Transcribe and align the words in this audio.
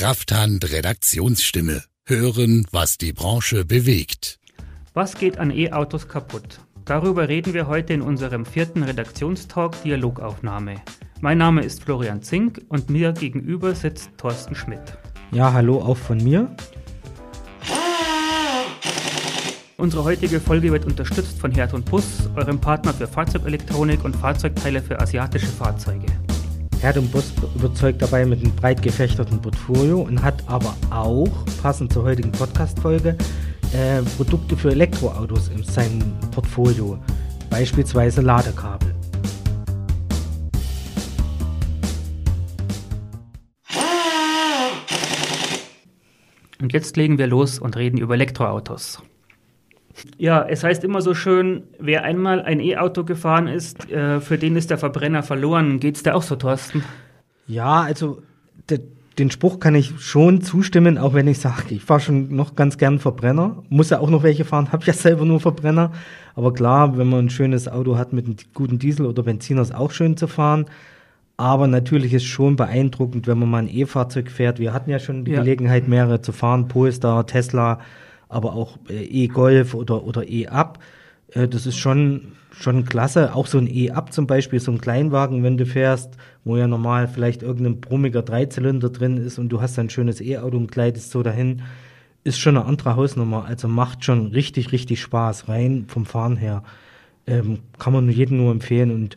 Krafthand 0.00 0.72
Redaktionsstimme. 0.72 1.82
Hören, 2.06 2.66
was 2.70 2.96
die 2.96 3.12
Branche 3.12 3.66
bewegt. 3.66 4.40
Was 4.94 5.14
geht 5.14 5.36
an 5.36 5.50
E-Autos 5.50 6.08
kaputt? 6.08 6.60
Darüber 6.86 7.28
reden 7.28 7.52
wir 7.52 7.66
heute 7.66 7.92
in 7.92 8.00
unserem 8.00 8.46
vierten 8.46 8.82
Redaktionstalk 8.82 9.82
Dialogaufnahme. 9.82 10.76
Mein 11.20 11.36
Name 11.36 11.62
ist 11.62 11.84
Florian 11.84 12.22
Zink 12.22 12.62
und 12.70 12.88
mir 12.88 13.12
gegenüber 13.12 13.74
sitzt 13.74 14.08
Thorsten 14.16 14.54
Schmidt. 14.54 14.80
Ja, 15.32 15.52
hallo 15.52 15.82
auch 15.82 15.98
von 15.98 16.16
mir. 16.16 16.50
Unsere 19.76 20.04
heutige 20.04 20.40
Folge 20.40 20.72
wird 20.72 20.86
unterstützt 20.86 21.38
von 21.38 21.52
Herd 21.52 21.74
und 21.74 21.84
Bus, 21.84 22.06
eurem 22.36 22.58
Partner 22.58 22.94
für 22.94 23.06
Fahrzeugelektronik 23.06 24.02
und 24.02 24.16
Fahrzeugteile 24.16 24.80
für 24.80 24.98
asiatische 24.98 25.48
Fahrzeuge. 25.48 26.06
Herd 26.80 26.96
und 26.96 27.12
Bus 27.12 27.34
überzeugt 27.54 28.00
dabei 28.00 28.24
mit 28.24 28.40
einem 28.40 28.56
breit 28.56 28.80
gefächerten 28.80 29.40
Portfolio 29.42 30.00
und 30.00 30.22
hat 30.22 30.42
aber 30.46 30.74
auch, 30.90 31.28
passend 31.60 31.92
zur 31.92 32.04
heutigen 32.04 32.32
Podcast-Folge, 32.32 33.18
äh, 33.74 34.00
Produkte 34.16 34.56
für 34.56 34.70
Elektroautos 34.70 35.48
in 35.48 35.62
seinem 35.62 36.18
Portfolio, 36.30 36.98
beispielsweise 37.50 38.22
Ladekabel. 38.22 38.94
Und 46.62 46.72
jetzt 46.72 46.96
legen 46.96 47.18
wir 47.18 47.26
los 47.26 47.58
und 47.58 47.76
reden 47.76 47.98
über 47.98 48.14
Elektroautos. 48.14 49.02
Ja, 50.18 50.42
es 50.42 50.64
heißt 50.64 50.84
immer 50.84 51.02
so 51.02 51.14
schön, 51.14 51.62
wer 51.78 52.04
einmal 52.04 52.42
ein 52.42 52.60
E-Auto 52.60 53.04
gefahren 53.04 53.46
ist, 53.46 53.90
äh, 53.90 54.20
für 54.20 54.38
den 54.38 54.56
ist 54.56 54.70
der 54.70 54.78
Verbrenner 54.78 55.22
verloren. 55.22 55.80
Geht's 55.80 56.02
dir 56.02 56.14
auch 56.14 56.22
so, 56.22 56.36
Thorsten? 56.36 56.84
Ja, 57.46 57.82
also 57.82 58.22
de, 58.68 58.80
den 59.18 59.30
Spruch 59.30 59.60
kann 59.60 59.74
ich 59.74 59.92
schon 59.98 60.40
zustimmen, 60.40 60.96
auch 60.96 61.14
wenn 61.14 61.28
ich 61.28 61.40
sage, 61.40 61.74
ich 61.74 61.82
fahre 61.82 62.00
schon 62.00 62.34
noch 62.34 62.54
ganz 62.54 62.78
gern 62.78 62.98
Verbrenner. 62.98 63.62
Muss 63.68 63.90
ja 63.90 63.98
auch 63.98 64.10
noch 64.10 64.22
welche 64.22 64.44
fahren, 64.44 64.72
habe 64.72 64.84
ja 64.84 64.92
selber 64.94 65.24
nur 65.24 65.40
Verbrenner. 65.40 65.92
Aber 66.34 66.52
klar, 66.52 66.96
wenn 66.96 67.08
man 67.08 67.26
ein 67.26 67.30
schönes 67.30 67.68
Auto 67.68 67.96
hat 67.96 68.12
mit 68.12 68.26
einem 68.26 68.36
guten 68.54 68.78
Diesel 68.78 69.06
oder 69.06 69.22
Benziner, 69.22 69.62
ist 69.62 69.74
auch 69.74 69.90
schön 69.90 70.16
zu 70.16 70.26
fahren. 70.26 70.66
Aber 71.36 71.66
natürlich 71.66 72.12
ist 72.12 72.26
schon 72.26 72.56
beeindruckend, 72.56 73.26
wenn 73.26 73.38
man 73.38 73.50
mal 73.50 73.58
ein 73.58 73.68
E-Fahrzeug 73.68 74.30
fährt. 74.30 74.58
Wir 74.58 74.74
hatten 74.74 74.90
ja 74.90 74.98
schon 74.98 75.24
die 75.24 75.32
ja. 75.32 75.40
Gelegenheit, 75.40 75.88
mehrere 75.88 76.20
zu 76.20 76.32
fahren. 76.32 76.68
Polestar, 76.68 77.26
Tesla, 77.26 77.80
aber 78.30 78.54
auch 78.54 78.78
äh, 78.88 79.04
E-Golf 79.04 79.74
oder, 79.74 80.04
oder 80.04 80.26
E-Up. 80.26 80.78
Äh, 81.32 81.48
das 81.48 81.66
ist 81.66 81.76
schon, 81.76 82.32
schon 82.52 82.84
klasse. 82.84 83.34
Auch 83.34 83.46
so 83.46 83.58
ein 83.58 83.66
E-Up 83.66 84.12
zum 84.12 84.26
Beispiel, 84.26 84.60
so 84.60 84.72
ein 84.72 84.80
Kleinwagen, 84.80 85.42
wenn 85.42 85.58
du 85.58 85.66
fährst, 85.66 86.16
wo 86.44 86.56
ja 86.56 86.66
normal 86.66 87.08
vielleicht 87.08 87.42
irgendein 87.42 87.80
brummiger 87.80 88.22
Dreizylinder 88.22 88.88
drin 88.88 89.18
ist 89.18 89.38
und 89.38 89.50
du 89.50 89.60
hast 89.60 89.78
ein 89.78 89.90
schönes 89.90 90.20
E-Auto 90.20 90.56
und 90.56 90.72
gleitest 90.72 91.10
so 91.10 91.22
dahin, 91.22 91.62
ist 92.24 92.38
schon 92.38 92.56
eine 92.56 92.66
andere 92.66 92.96
Hausnummer. 92.96 93.44
Also 93.44 93.68
macht 93.68 94.04
schon 94.04 94.28
richtig, 94.28 94.72
richtig 94.72 95.00
Spaß, 95.00 95.48
rein 95.48 95.84
vom 95.88 96.06
Fahren 96.06 96.36
her. 96.36 96.62
Ähm, 97.26 97.58
kann 97.78 97.92
man 97.92 98.08
jedem 98.08 98.38
nur 98.38 98.52
empfehlen 98.52 98.90
und 98.90 99.16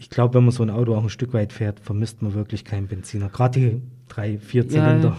ich 0.00 0.10
glaube, 0.10 0.34
wenn 0.34 0.44
man 0.44 0.52
so 0.52 0.62
ein 0.62 0.70
Auto 0.70 0.94
auch 0.94 1.02
ein 1.02 1.08
Stück 1.08 1.32
weit 1.32 1.52
fährt, 1.52 1.80
vermisst 1.80 2.22
man 2.22 2.34
wirklich 2.34 2.64
keinen 2.64 2.86
Benziner. 2.86 3.28
Gerade 3.30 3.58
die 3.58 3.82
drei, 4.08 4.38
vier 4.38 4.68
Zylinder. 4.68 5.08
Ja, 5.08 5.16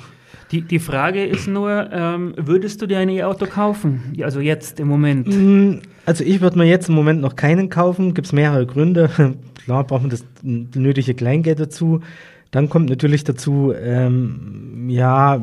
die, 0.52 0.62
die 0.62 0.80
Frage 0.80 1.24
ist 1.24 1.48
nur, 1.48 1.90
ähm, 1.92 2.34
würdest 2.36 2.82
du 2.82 2.88
dir 2.88 3.00
ein 3.00 3.10
E-Auto 3.10 3.46
kaufen? 3.46 4.14
Also 4.22 4.40
jetzt 4.40 4.80
im 4.80 4.88
Moment? 4.88 5.28
Mm, 5.28 5.82
also 6.06 6.24
ich 6.24 6.42
würde 6.42 6.58
mir 6.58 6.66
jetzt 6.66 6.90
im 6.90 6.96
Moment 6.96 7.22
noch 7.22 7.36
keinen 7.36 7.70
kaufen. 7.70 8.16
Gibt 8.16 8.28
es 8.28 8.34
mehrere 8.34 8.66
Gründe. 8.66 9.10
Klar 9.64 9.84
braucht 9.84 10.02
man 10.02 10.10
das 10.10 10.26
nötige 10.42 11.14
Kleingeld 11.14 11.60
dazu. 11.60 12.02
Dann 12.50 12.68
kommt 12.68 12.90
natürlich 12.90 13.24
dazu, 13.24 13.74
ähm, 13.80 14.88
ja, 14.90 15.40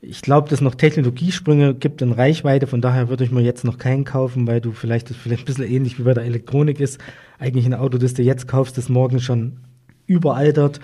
ich 0.00 0.22
glaube, 0.22 0.48
dass 0.48 0.58
es 0.58 0.64
noch 0.64 0.74
Technologiesprünge 0.74 1.74
gibt 1.74 2.02
in 2.02 2.10
Reichweite. 2.10 2.66
Von 2.66 2.80
daher 2.80 3.08
würde 3.08 3.22
ich 3.22 3.30
mir 3.30 3.42
jetzt 3.42 3.64
noch 3.64 3.78
keinen 3.78 4.04
kaufen, 4.04 4.48
weil 4.48 4.60
du 4.60 4.72
vielleicht, 4.72 5.10
das 5.10 5.16
vielleicht 5.16 5.42
ein 5.42 5.46
bisschen 5.46 5.70
ähnlich 5.70 5.98
wie 5.98 6.04
bei 6.04 6.14
der 6.14 6.24
Elektronik 6.24 6.80
ist. 6.80 7.00
Eigentlich 7.38 7.66
ein 7.66 7.74
Auto, 7.74 7.98
das 7.98 8.14
du 8.14 8.22
jetzt 8.22 8.48
kaufst, 8.48 8.76
das 8.78 8.88
morgen 8.88 9.20
schon 9.20 9.58
überaltert. 10.06 10.80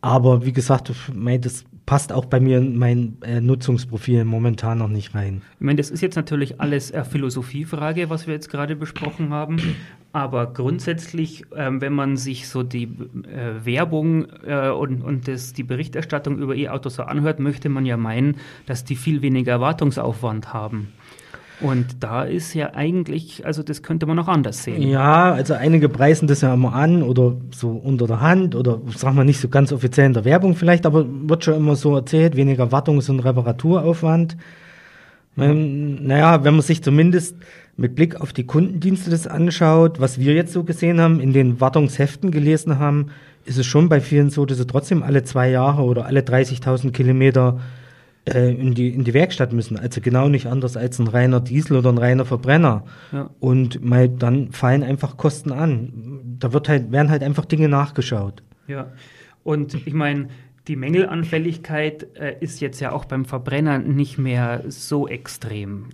Aber 0.00 0.44
wie 0.44 0.52
gesagt, 0.52 0.92
das 1.40 1.64
passt 1.86 2.12
auch 2.12 2.26
bei 2.26 2.40
mir 2.40 2.58
in 2.58 2.76
mein 2.76 3.16
äh, 3.22 3.40
Nutzungsprofil 3.40 4.24
momentan 4.24 4.78
noch 4.78 4.88
nicht 4.88 5.14
rein. 5.14 5.42
Ich 5.54 5.64
meine, 5.64 5.76
das 5.76 5.90
ist 5.90 6.00
jetzt 6.00 6.16
natürlich 6.16 6.60
alles 6.60 6.92
eine 6.92 7.04
Philosophiefrage, 7.04 8.10
was 8.10 8.26
wir 8.26 8.34
jetzt 8.34 8.50
gerade 8.50 8.74
besprochen 8.74 9.30
haben. 9.30 9.58
Aber 10.12 10.52
grundsätzlich, 10.52 11.44
ähm, 11.54 11.80
wenn 11.80 11.92
man 11.92 12.16
sich 12.16 12.48
so 12.48 12.62
die 12.62 12.84
äh, 12.84 13.64
Werbung 13.64 14.26
äh, 14.44 14.70
und, 14.70 15.02
und 15.02 15.28
das, 15.28 15.52
die 15.52 15.62
Berichterstattung 15.62 16.38
über 16.38 16.56
E-Autos 16.56 16.96
so 16.96 17.04
anhört, 17.04 17.38
möchte 17.38 17.68
man 17.68 17.86
ja 17.86 17.96
meinen, 17.96 18.36
dass 18.66 18.84
die 18.84 18.96
viel 18.96 19.22
weniger 19.22 19.52
Erwartungsaufwand 19.52 20.52
haben. 20.52 20.92
Und 21.60 21.86
da 22.00 22.24
ist 22.24 22.52
ja 22.52 22.74
eigentlich, 22.74 23.46
also 23.46 23.62
das 23.62 23.82
könnte 23.82 24.04
man 24.04 24.18
auch 24.18 24.28
anders 24.28 24.62
sehen. 24.62 24.82
Ja, 24.82 25.32
also 25.32 25.54
einige 25.54 25.88
preisen 25.88 26.28
das 26.28 26.42
ja 26.42 26.52
immer 26.52 26.74
an 26.74 27.02
oder 27.02 27.36
so 27.50 27.70
unter 27.70 28.06
der 28.06 28.20
Hand 28.20 28.54
oder 28.54 28.80
sagen 28.94 29.16
wir 29.16 29.24
nicht 29.24 29.40
so 29.40 29.48
ganz 29.48 29.72
offiziell 29.72 30.06
in 30.06 30.12
der 30.12 30.26
Werbung 30.26 30.54
vielleicht, 30.54 30.84
aber 30.84 31.06
wird 31.08 31.44
schon 31.44 31.54
immer 31.54 31.74
so 31.74 31.94
erzählt, 31.96 32.36
weniger 32.36 32.72
Wartungs- 32.72 33.08
und 33.08 33.20
Reparaturaufwand. 33.20 34.36
Man, 35.34 36.06
naja, 36.06 36.44
wenn 36.44 36.54
man 36.54 36.62
sich 36.62 36.82
zumindest 36.82 37.36
mit 37.76 37.94
Blick 37.94 38.20
auf 38.20 38.32
die 38.32 38.44
Kundendienste 38.44 39.10
das 39.10 39.26
anschaut, 39.26 40.00
was 40.00 40.18
wir 40.18 40.34
jetzt 40.34 40.52
so 40.52 40.64
gesehen 40.64 41.00
haben, 41.00 41.20
in 41.20 41.32
den 41.32 41.60
Wartungsheften 41.60 42.30
gelesen 42.30 42.78
haben, 42.78 43.08
ist 43.44 43.58
es 43.58 43.66
schon 43.66 43.88
bei 43.88 44.00
vielen 44.00 44.30
so, 44.30 44.44
dass 44.44 44.58
sie 44.58 44.66
trotzdem 44.66 45.02
alle 45.02 45.24
zwei 45.24 45.50
Jahre 45.50 45.82
oder 45.82 46.06
alle 46.06 46.20
30.000 46.20 46.90
Kilometer 46.90 47.60
äh, 48.28 48.50
in, 48.50 48.74
die, 48.74 48.88
in 48.88 49.04
die 49.04 49.14
Werkstatt 49.14 49.52
müssen. 49.52 49.78
Also 49.78 50.00
genau 50.00 50.28
nicht 50.28 50.46
anders 50.46 50.76
als 50.76 50.98
ein 50.98 51.06
reiner 51.06 51.40
Diesel 51.40 51.76
oder 51.76 51.90
ein 51.90 51.98
reiner 51.98 52.24
Verbrenner. 52.24 52.84
Ja. 53.12 53.30
Und 53.40 53.84
mal, 53.84 54.08
dann 54.08 54.50
fallen 54.52 54.82
einfach 54.82 55.16
Kosten 55.16 55.52
an. 55.52 56.36
Da 56.38 56.52
wird 56.52 56.68
halt, 56.68 56.92
werden 56.92 57.10
halt 57.10 57.22
einfach 57.22 57.44
Dinge 57.44 57.68
nachgeschaut. 57.68 58.42
Ja. 58.66 58.92
Und 59.44 59.74
ich 59.86 59.94
meine, 59.94 60.28
die 60.66 60.76
Mängelanfälligkeit 60.76 62.16
äh, 62.16 62.34
ist 62.40 62.60
jetzt 62.60 62.80
ja 62.80 62.92
auch 62.92 63.04
beim 63.04 63.24
Verbrenner 63.24 63.78
nicht 63.78 64.18
mehr 64.18 64.64
so 64.66 65.06
extrem. 65.06 65.90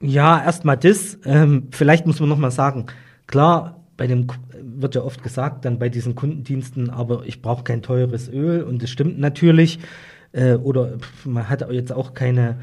Ja, 0.00 0.44
erstmal 0.44 0.76
das. 0.76 1.18
Ähm, 1.24 1.68
vielleicht 1.70 2.06
muss 2.06 2.20
man 2.20 2.28
noch 2.28 2.36
mal 2.36 2.50
sagen, 2.50 2.86
klar, 3.26 3.80
bei 3.96 4.06
dem 4.06 4.26
wird 4.60 4.94
ja 4.94 5.02
oft 5.02 5.22
gesagt, 5.22 5.64
dann 5.64 5.78
bei 5.78 5.88
diesen 5.88 6.14
Kundendiensten, 6.14 6.90
aber 6.90 7.24
ich 7.24 7.40
brauche 7.40 7.64
kein 7.64 7.80
teures 7.80 8.28
Öl 8.28 8.62
und 8.62 8.82
das 8.82 8.90
stimmt 8.90 9.18
natürlich. 9.18 9.78
Äh, 10.34 10.54
oder 10.54 10.98
man 11.24 11.48
hat 11.48 11.70
jetzt 11.70 11.92
auch 11.92 12.12
keine, 12.12 12.56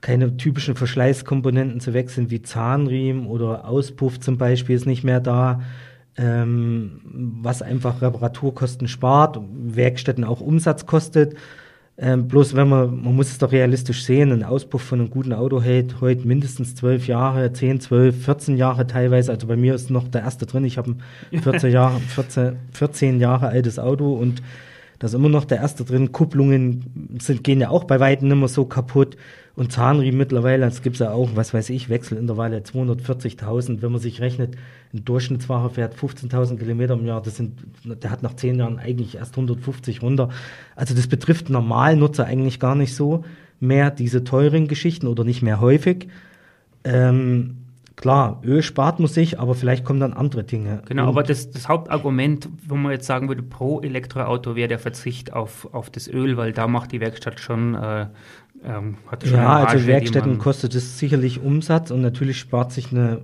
keine 0.00 0.36
typischen 0.36 0.74
Verschleißkomponenten 0.74 1.80
zu 1.80 1.92
wechseln 1.92 2.30
wie 2.30 2.42
Zahnriemen 2.42 3.26
oder 3.26 3.68
Auspuff 3.68 4.18
zum 4.18 4.38
Beispiel 4.38 4.74
ist 4.74 4.86
nicht 4.86 5.04
mehr 5.04 5.20
da, 5.20 5.60
ähm, 6.16 7.00
was 7.42 7.62
einfach 7.62 8.00
Reparaturkosten 8.02 8.88
spart, 8.88 9.38
Werkstätten 9.52 10.24
auch 10.24 10.40
Umsatz 10.40 10.86
kostet. 10.86 11.36
Ähm, 11.98 12.28
bloß 12.28 12.56
wenn 12.56 12.70
man, 12.70 13.02
man 13.02 13.14
muss 13.14 13.30
es 13.30 13.36
doch 13.36 13.52
realistisch 13.52 14.04
sehen, 14.04 14.32
ein 14.32 14.42
Auspuff 14.42 14.80
von 14.80 15.00
einem 15.00 15.10
guten 15.10 15.34
Auto 15.34 15.60
hält 15.60 16.00
heute 16.00 16.26
mindestens 16.26 16.74
zwölf 16.74 17.06
Jahre, 17.06 17.52
zehn, 17.52 17.78
zwölf, 17.78 18.24
14 18.24 18.56
Jahre 18.56 18.86
teilweise. 18.86 19.30
Also 19.32 19.46
bei 19.46 19.56
mir 19.56 19.74
ist 19.74 19.90
noch 19.90 20.08
der 20.08 20.22
erste 20.22 20.46
drin. 20.46 20.64
Ich 20.64 20.78
habe 20.78 20.96
ein 21.30 21.42
14 21.42 21.70
Jahre, 21.70 22.00
14, 22.00 22.56
14 22.72 23.20
Jahre 23.20 23.48
altes 23.48 23.78
Auto 23.78 24.14
und 24.14 24.40
da 25.00 25.06
ist 25.06 25.14
immer 25.14 25.30
noch 25.30 25.46
der 25.46 25.58
erste 25.58 25.82
drin. 25.82 26.12
Kupplungen 26.12 27.16
sind, 27.20 27.42
gehen 27.42 27.58
ja 27.58 27.70
auch 27.70 27.84
bei 27.84 28.00
Weitem 28.00 28.28
nicht 28.28 28.36
mehr 28.36 28.48
so 28.48 28.66
kaputt. 28.66 29.16
Und 29.56 29.72
Zahnriemen 29.72 30.18
mittlerweile, 30.18 30.66
das 30.66 30.82
gibt's 30.82 30.98
ja 30.98 31.10
auch, 31.10 31.30
was 31.34 31.54
weiß 31.54 31.70
ich, 31.70 31.88
Wechselintervalle 31.88 32.58
240.000. 32.58 33.80
Wenn 33.80 33.92
man 33.92 34.00
sich 34.00 34.20
rechnet, 34.20 34.56
ein 34.92 35.02
Durchschnittsfahrer 35.06 35.70
fährt 35.70 35.94
15.000 35.96 36.58
Kilometer 36.58 36.94
im 36.94 37.06
Jahr. 37.06 37.22
Das 37.22 37.36
sind, 37.36 37.54
der 37.82 38.10
hat 38.10 38.22
nach 38.22 38.36
zehn 38.36 38.58
Jahren 38.58 38.78
eigentlich 38.78 39.16
erst 39.16 39.32
150 39.32 40.02
runter. 40.02 40.28
Also 40.76 40.94
das 40.94 41.06
betrifft 41.06 41.48
Normalnutzer 41.48 42.26
eigentlich 42.26 42.60
gar 42.60 42.74
nicht 42.74 42.94
so 42.94 43.24
mehr 43.58 43.90
diese 43.90 44.22
teuren 44.22 44.68
Geschichten 44.68 45.06
oder 45.06 45.24
nicht 45.24 45.40
mehr 45.40 45.62
häufig. 45.62 46.08
Ähm, 46.84 47.59
Klar, 48.00 48.40
Öl 48.46 48.62
spart 48.62 48.98
man 48.98 49.08
sich, 49.08 49.38
aber 49.38 49.54
vielleicht 49.54 49.84
kommen 49.84 50.00
dann 50.00 50.14
andere 50.14 50.42
Dinge. 50.42 50.80
Genau, 50.88 51.06
aber 51.06 51.22
das, 51.22 51.50
das, 51.50 51.68
Hauptargument, 51.68 52.48
wo 52.66 52.74
man 52.74 52.92
jetzt 52.92 53.04
sagen 53.04 53.28
würde, 53.28 53.42
pro 53.42 53.82
Elektroauto 53.82 54.56
wäre 54.56 54.68
der 54.68 54.78
Verzicht 54.78 55.34
auf, 55.34 55.68
auf 55.74 55.90
das 55.90 56.08
Öl, 56.08 56.38
weil 56.38 56.52
da 56.52 56.66
macht 56.66 56.92
die 56.92 57.00
Werkstatt 57.00 57.40
schon, 57.40 57.74
äh, 57.74 58.06
ähm, 58.64 58.96
hat 59.06 59.26
schon 59.26 59.36
Ja, 59.36 59.64
also 59.64 59.86
Werkstätten 59.86 60.38
kostet 60.38 60.74
es 60.74 60.98
sicherlich 60.98 61.42
Umsatz 61.42 61.90
und 61.90 62.00
natürlich 62.00 62.38
spart 62.38 62.72
sich 62.72 62.90
eine, 62.90 63.20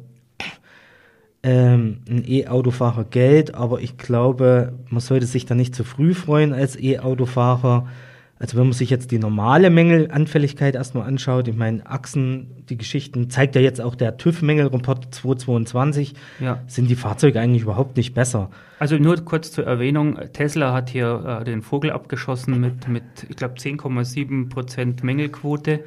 ähm, 1.43 2.02
ein 2.06 2.25
E-Autofahrer 2.26 3.05
Geld, 3.05 3.55
aber 3.55 3.81
ich 3.81 3.96
glaube, 3.96 4.75
man 4.90 5.00
sollte 5.00 5.25
sich 5.25 5.46
da 5.46 5.55
nicht 5.55 5.75
zu 5.75 5.84
früh 5.84 6.12
freuen 6.12 6.52
als 6.52 6.78
E-Autofahrer, 6.78 7.88
Also 8.38 8.58
wenn 8.58 8.64
man 8.64 8.72
sich 8.74 8.90
jetzt 8.90 9.10
die 9.12 9.18
normale 9.18 9.70
Mängelanfälligkeit 9.70 10.74
erstmal 10.74 11.06
anschaut, 11.08 11.48
ich 11.48 11.56
meine, 11.56 11.86
Achsen, 11.86 12.64
die 12.68 12.76
Geschichten, 12.76 13.30
zeigt 13.30 13.54
ja 13.54 13.62
jetzt 13.62 13.80
auch 13.80 13.94
der 13.94 14.18
TÜV-Mängelreport 14.18 15.14
222, 15.14 16.14
ja. 16.40 16.62
sind 16.66 16.90
die 16.90 16.96
Fahrzeuge 16.96 17.40
eigentlich 17.40 17.62
überhaupt 17.62 17.96
nicht 17.96 18.12
besser. 18.12 18.50
Also 18.78 18.98
nur 18.98 19.16
kurz 19.24 19.52
zur 19.52 19.64
Erwähnung, 19.64 20.18
Tesla 20.34 20.74
hat 20.74 20.90
hier 20.90 21.40
äh, 21.40 21.44
den 21.44 21.62
Vogel 21.62 21.90
abgeschossen 21.90 22.60
mit, 22.60 22.88
mit 22.88 23.04
ich 23.28 23.36
glaube, 23.36 23.54
10,7 23.54 24.50
Prozent 24.50 25.02
Mängelquote. 25.02 25.84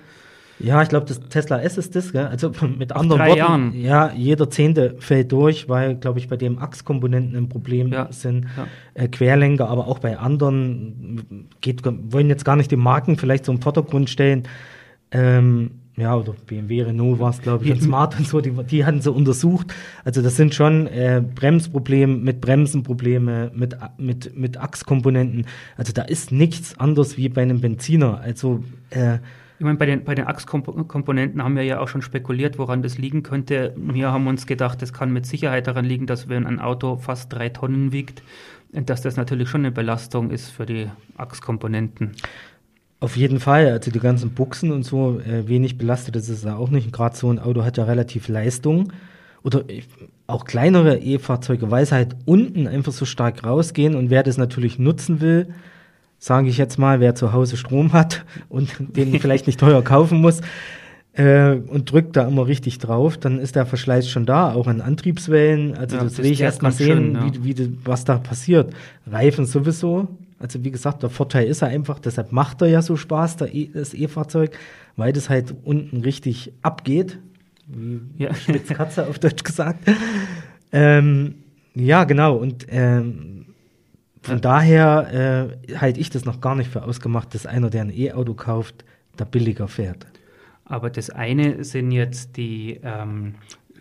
Ja, 0.59 0.81
ich 0.81 0.89
glaube, 0.89 1.05
das 1.05 1.19
Tesla 1.21 1.61
S 1.61 1.77
ist 1.77 1.95
das, 1.95 2.11
gell? 2.11 2.27
Also 2.27 2.51
mit 2.77 2.93
Auf 2.93 3.01
anderen 3.01 3.21
Worten, 3.21 3.37
Jahren. 3.37 3.73
ja, 3.73 4.11
jeder 4.13 4.49
Zehnte 4.49 4.95
fällt 4.99 5.31
durch, 5.31 5.69
weil, 5.69 5.95
glaube 5.95 6.19
ich, 6.19 6.27
bei 6.27 6.37
dem 6.37 6.59
Achskomponenten 6.59 7.35
ein 7.37 7.49
Problem 7.49 7.91
ja. 7.91 8.11
sind. 8.11 8.45
Ja. 8.57 8.67
Äh, 8.93 9.07
Querlenker, 9.07 9.69
aber 9.69 9.87
auch 9.87 9.99
bei 9.99 10.17
anderen 10.17 11.47
geht, 11.61 11.81
wollen 11.85 12.29
jetzt 12.29 12.45
gar 12.45 12.55
nicht 12.55 12.71
die 12.71 12.75
Marken 12.75 13.17
vielleicht 13.17 13.45
so 13.45 13.51
im 13.51 13.61
Vordergrund 13.61 14.09
stellen. 14.09 14.43
Ähm, 15.11 15.71
ja, 15.99 16.15
oder 16.15 16.33
BMW, 16.45 16.83
Renault 16.83 17.19
war 17.19 17.29
es, 17.29 17.41
glaube 17.41 17.65
ich, 17.65 17.71
und 17.71 17.81
Smart 17.81 18.17
und 18.17 18.25
so, 18.25 18.39
die, 18.39 18.51
die 18.51 18.85
hatten 18.85 19.01
sie 19.01 19.11
untersucht. 19.11 19.73
Also 20.05 20.21
das 20.21 20.37
sind 20.37 20.55
schon 20.55 20.87
äh, 20.87 21.21
Bremsprobleme 21.35 22.15
mit 22.15 22.39
Bremsenprobleme, 22.39 23.51
mit, 23.53 23.75
mit, 23.97 24.37
mit 24.37 24.57
Achskomponenten. 24.57 25.45
Also 25.75 25.91
da 25.91 26.03
ist 26.03 26.31
nichts 26.31 26.79
anderes 26.79 27.17
wie 27.17 27.27
bei 27.27 27.41
einem 27.41 27.59
Benziner. 27.59 28.21
Also 28.21 28.63
äh, 28.91 29.17
ich 29.59 29.65
meine, 29.65 29.77
bei 29.77 29.85
den, 29.85 30.05
bei 30.05 30.15
den 30.15 30.25
Achskomponenten 30.25 31.43
haben 31.43 31.57
wir 31.57 31.63
ja 31.63 31.81
auch 31.81 31.89
schon 31.89 32.01
spekuliert, 32.01 32.57
woran 32.57 32.81
das 32.81 32.97
liegen 32.97 33.23
könnte. 33.23 33.73
Wir 33.75 34.09
haben 34.09 34.25
uns 34.27 34.47
gedacht, 34.47 34.81
das 34.81 34.93
kann 34.93 35.11
mit 35.11 35.25
Sicherheit 35.25 35.67
daran 35.67 35.83
liegen, 35.83 36.07
dass 36.07 36.29
wenn 36.29 36.47
ein 36.47 36.61
Auto 36.61 36.95
fast 36.95 37.33
drei 37.33 37.49
Tonnen 37.49 37.91
wiegt, 37.91 38.23
dass 38.71 39.01
das 39.01 39.17
natürlich 39.17 39.49
schon 39.49 39.61
eine 39.61 39.71
Belastung 39.71 40.31
ist 40.31 40.49
für 40.49 40.65
die 40.65 40.87
Achskomponenten. 41.17 42.11
Auf 43.01 43.17
jeden 43.17 43.41
Fall, 43.41 43.67
also 43.67 43.91
die 43.91 43.99
ganzen 43.99 44.31
Buchsen 44.31 44.71
und 44.71 44.83
so, 44.83 45.19
äh, 45.19 45.45
wenig 45.49 45.77
belastet 45.77 46.15
ist 46.15 46.29
es 46.29 46.43
ja 46.43 46.55
auch 46.55 46.69
nicht. 46.69 46.93
Gerade 46.93 47.17
so 47.17 47.29
ein 47.29 47.39
Auto 47.39 47.65
hat 47.65 47.77
ja 47.77 47.83
relativ 47.83 48.29
Leistung. 48.29 48.93
Oder 49.43 49.65
auch 50.27 50.45
kleinere 50.45 50.99
E-Fahrzeuge, 50.99 51.69
weil 51.69 51.83
es 51.83 51.91
halt 51.91 52.15
unten 52.25 52.65
einfach 52.65 52.93
so 52.93 53.03
stark 53.03 53.43
rausgehen 53.43 53.95
und 53.95 54.09
wer 54.09 54.23
das 54.23 54.37
natürlich 54.37 54.79
nutzen 54.79 55.19
will, 55.19 55.53
sage 56.19 56.49
ich 56.49 56.57
jetzt 56.57 56.77
mal, 56.77 56.99
wer 56.99 57.15
zu 57.15 57.33
Hause 57.33 57.57
Strom 57.57 57.93
hat 57.93 58.25
und 58.49 58.69
den 58.79 59.19
vielleicht 59.19 59.47
nicht 59.47 59.59
teuer 59.59 59.81
kaufen 59.81 60.19
muss 60.19 60.41
äh, 61.13 61.55
und 61.55 61.91
drückt 61.91 62.15
da 62.15 62.27
immer 62.27 62.45
richtig 62.47 62.77
drauf, 62.77 63.17
dann 63.17 63.39
ist 63.39 63.55
der 63.55 63.65
Verschleiß 63.65 64.07
schon 64.09 64.25
da, 64.25 64.53
auch 64.53 64.67
an 64.67 64.81
Antriebswellen. 64.81 65.75
Also 65.75 65.97
ja, 65.97 66.03
das, 66.03 66.17
will 66.17 66.27
ich 66.27 66.41
erst 66.41 66.61
mal 66.61 66.71
sehen, 66.71 66.87
schön, 66.87 67.15
ja. 67.15 67.43
wie, 67.43 67.57
wie, 67.57 67.77
was 67.83 68.05
da 68.05 68.17
passiert. 68.17 68.73
Reifen 69.07 69.45
sowieso. 69.45 70.07
Also 70.37 70.63
wie 70.63 70.71
gesagt, 70.71 71.03
der 71.03 71.09
Vorteil 71.09 71.47
ist 71.47 71.61
er 71.61 71.69
einfach, 71.69 71.99
deshalb 71.99 72.31
macht 72.31 72.61
er 72.61 72.69
ja 72.69 72.81
so 72.81 72.95
Spaß, 72.95 73.37
e, 73.51 73.69
das 73.73 73.93
E-Fahrzeug, 73.93 74.57
weil 74.95 75.11
das 75.11 75.29
halt 75.29 75.53
unten 75.65 76.01
richtig 76.01 76.53
abgeht. 76.61 77.19
Wie 77.67 78.23
ja. 78.23 78.33
Spitzkatze 78.33 79.07
auf 79.07 79.19
Deutsch 79.19 79.43
gesagt. 79.43 79.89
Ähm, 80.71 81.35
ja, 81.75 82.03
genau. 82.05 82.35
Und 82.37 82.65
ähm, 82.69 83.45
von 84.21 84.41
daher 84.41 85.53
äh, 85.69 85.77
halte 85.77 85.99
ich 85.99 86.09
das 86.09 86.25
noch 86.25 86.41
gar 86.41 86.55
nicht 86.55 86.71
für 86.71 86.83
ausgemacht, 86.83 87.33
dass 87.33 87.45
einer, 87.45 87.69
der 87.69 87.83
ein 87.83 87.93
E-Auto 87.95 88.33
kauft, 88.33 88.83
da 89.15 89.25
billiger 89.25 89.67
fährt. 89.67 90.05
Aber 90.65 90.89
das 90.89 91.09
eine 91.09 91.63
sind 91.63 91.91
jetzt 91.91 92.37
die, 92.37 92.79
ähm, 92.83 93.35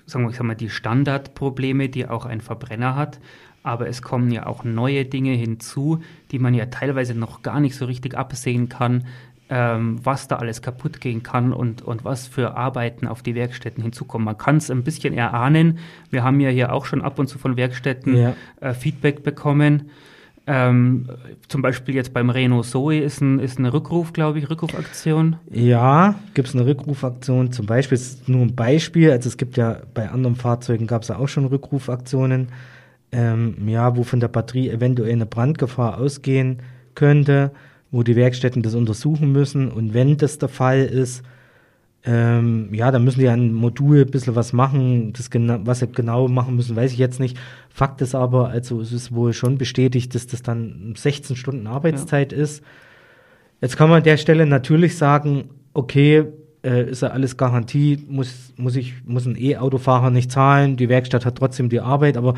sagen 0.07 0.33
wir 0.33 0.43
mal, 0.43 0.55
die 0.55 0.71
Standardprobleme, 0.71 1.89
die 1.89 2.09
auch 2.09 2.25
ein 2.25 2.41
Verbrenner 2.41 2.97
hat. 2.97 3.21
Aber 3.63 3.89
es 3.89 4.01
kommen 4.01 4.31
ja 4.31 4.47
auch 4.47 4.65
neue 4.65 5.05
Dinge 5.05 5.33
hinzu, 5.33 6.01
die 6.31 6.39
man 6.39 6.55
ja 6.55 6.67
teilweise 6.67 7.15
noch 7.15 7.43
gar 7.43 7.61
nicht 7.61 7.77
so 7.77 7.85
richtig 7.85 8.17
absehen 8.17 8.69
kann, 8.69 9.05
ähm, 9.51 10.01
was 10.03 10.29
da 10.29 10.37
alles 10.37 10.63
kaputt 10.63 11.01
gehen 11.01 11.23
kann 11.23 11.53
und, 11.53 11.83
und 11.83 12.05
was 12.05 12.27
für 12.27 12.57
Arbeiten 12.57 13.07
auf 13.07 13.23
die 13.23 13.35
Werkstätten 13.35 13.83
hinzukommen. 13.83 14.25
Man 14.25 14.39
kann 14.39 14.57
es 14.57 14.71
ein 14.71 14.85
bisschen 14.85 15.13
erahnen. 15.13 15.79
Wir 16.11 16.25
haben 16.25 16.41
ja 16.41 16.51
hier 16.51 16.73
auch 16.73 16.87
schon 16.87 17.03
ab 17.03 17.19
und 17.19 17.27
zu 17.29 17.39
von 17.39 17.57
Werkstätten 17.57 18.17
ja. 18.17 18.35
äh, 18.61 18.73
Feedback 18.73 19.23
bekommen. 19.23 19.91
Ähm, 20.51 21.11
zum 21.49 21.61
Beispiel 21.61 21.95
jetzt 21.95 22.15
beim 22.15 22.31
Renault 22.31 22.65
Zoe 22.65 23.01
ist, 23.01 23.21
ein, 23.21 23.39
ist 23.39 23.59
eine 23.59 23.71
Rückruf, 23.75 24.15
glaube 24.15 24.39
ich, 24.39 24.49
Rückrufaktion. 24.49 25.37
Ja, 25.51 26.15
gibt 26.33 26.49
es 26.49 26.55
eine 26.55 26.65
Rückrufaktion. 26.65 27.53
Zum 27.53 27.67
Beispiel 27.67 27.97
ist 27.97 28.31
nur 28.31 28.41
ein 28.41 28.55
Beispiel. 28.55 29.11
Also 29.11 29.29
es 29.29 29.37
gibt 29.37 29.59
ja 29.59 29.77
bei 29.93 30.09
anderen 30.09 30.37
Fahrzeugen 30.37 30.87
gab 30.87 31.03
es 31.03 31.09
ja 31.09 31.19
auch 31.19 31.29
schon 31.29 31.45
Rückrufaktionen. 31.45 32.49
Ähm, 33.13 33.69
ja, 33.69 33.95
wo 33.95 34.05
von 34.05 34.21
der 34.21 34.29
Batterie 34.29 34.71
eventuell 34.71 35.13
eine 35.13 35.27
Brandgefahr 35.27 35.99
ausgehen 35.99 36.63
könnte, 36.95 37.51
wo 37.91 38.03
die 38.03 38.17
Werkstätten 38.17 38.63
das 38.63 38.75
untersuchen 38.75 39.33
müssen. 39.33 39.71
Und 39.71 39.93
wenn 39.93 40.17
das 40.17 40.39
der 40.39 40.49
Fall 40.49 40.81
ist, 40.81 41.23
ähm, 42.05 42.73
ja, 42.73 42.91
da 42.91 42.99
müssen 42.99 43.21
die 43.21 43.29
an 43.29 43.53
Modul 43.53 44.03
ein 44.03 44.11
bisschen 44.11 44.37
was 44.37 44.53
machen. 44.53 45.13
Das 45.13 45.31
genau, 45.31 45.59
was 45.65 45.81
sie 45.81 45.89
genau 45.89 46.29
machen 46.29 46.57
müssen, 46.57 46.77
weiß 46.77 46.93
ich 46.93 46.99
jetzt 46.99 47.21
nicht. 47.21 47.37
Fakt 47.69 48.01
ist 48.01 48.15
aber, 48.15 48.49
also 48.49 48.81
es 48.81 48.93
ist 48.93 49.13
wohl 49.13 49.33
schon 49.33 49.59
bestätigt, 49.59 50.15
dass 50.15 50.27
das 50.27 50.43
dann 50.43 50.95
16 50.97 51.37
Stunden 51.37 51.67
Arbeitszeit 51.67 52.33
ja. 52.33 52.39
ist. 52.39 52.63
Jetzt 53.61 53.77
kann 53.77 53.89
man 53.89 53.99
an 53.99 54.05
der 54.05 54.17
Stelle 54.17 54.47
natürlich 54.47 54.97
sagen, 54.97 55.51
okay, 55.75 56.25
äh, 56.63 56.89
ist 56.89 57.03
ja 57.03 57.09
alles 57.09 57.37
Garantie, 57.37 58.05
muss, 58.09 58.53
muss, 58.57 58.77
ich, 58.77 58.95
muss 59.05 59.27
ein 59.27 59.37
E-Autofahrer 59.37 60.11
nicht 60.11 60.31
zahlen, 60.31 60.77
die 60.77 60.89
Werkstatt 60.89 61.27
hat 61.27 61.37
trotzdem 61.37 61.69
die 61.69 61.81
Arbeit, 61.81 62.17
aber 62.17 62.35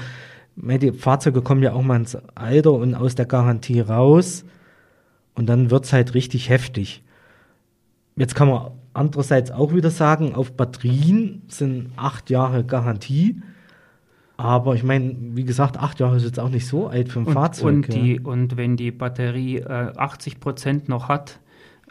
die 0.56 0.92
Fahrzeuge 0.92 1.42
kommen 1.42 1.62
ja 1.62 1.72
auch 1.72 1.82
mal 1.82 1.96
ins 1.96 2.16
Alter 2.34 2.72
und 2.72 2.94
aus 2.94 3.14
der 3.14 3.26
Garantie 3.26 3.80
raus 3.80 4.44
und 5.34 5.46
dann 5.46 5.70
wird 5.70 5.84
es 5.84 5.92
halt 5.92 6.14
richtig 6.14 6.48
heftig. 6.48 7.02
Jetzt 8.16 8.34
kann 8.34 8.48
man 8.48 8.72
andererseits 9.00 9.50
auch 9.50 9.74
wieder 9.74 9.90
sagen, 9.90 10.34
auf 10.34 10.52
Batterien 10.52 11.42
sind 11.48 11.90
acht 11.96 12.28
Jahre 12.28 12.64
Garantie. 12.64 13.40
Aber 14.36 14.74
ich 14.74 14.82
meine, 14.82 15.16
wie 15.18 15.44
gesagt, 15.44 15.78
acht 15.78 16.00
Jahre 16.00 16.16
ist 16.16 16.24
jetzt 16.24 16.38
auch 16.38 16.50
nicht 16.50 16.66
so 16.66 16.86
alt 16.86 17.08
für 17.08 17.20
ein 17.20 17.26
und, 17.26 17.32
Fahrzeug. 17.32 17.74
Und, 17.74 17.88
ja. 17.88 17.94
die, 17.94 18.20
und 18.20 18.56
wenn 18.56 18.76
die 18.76 18.90
Batterie 18.90 19.56
äh, 19.58 19.92
80 19.96 20.38
Prozent 20.38 20.88
noch 20.88 21.08
hat 21.08 21.40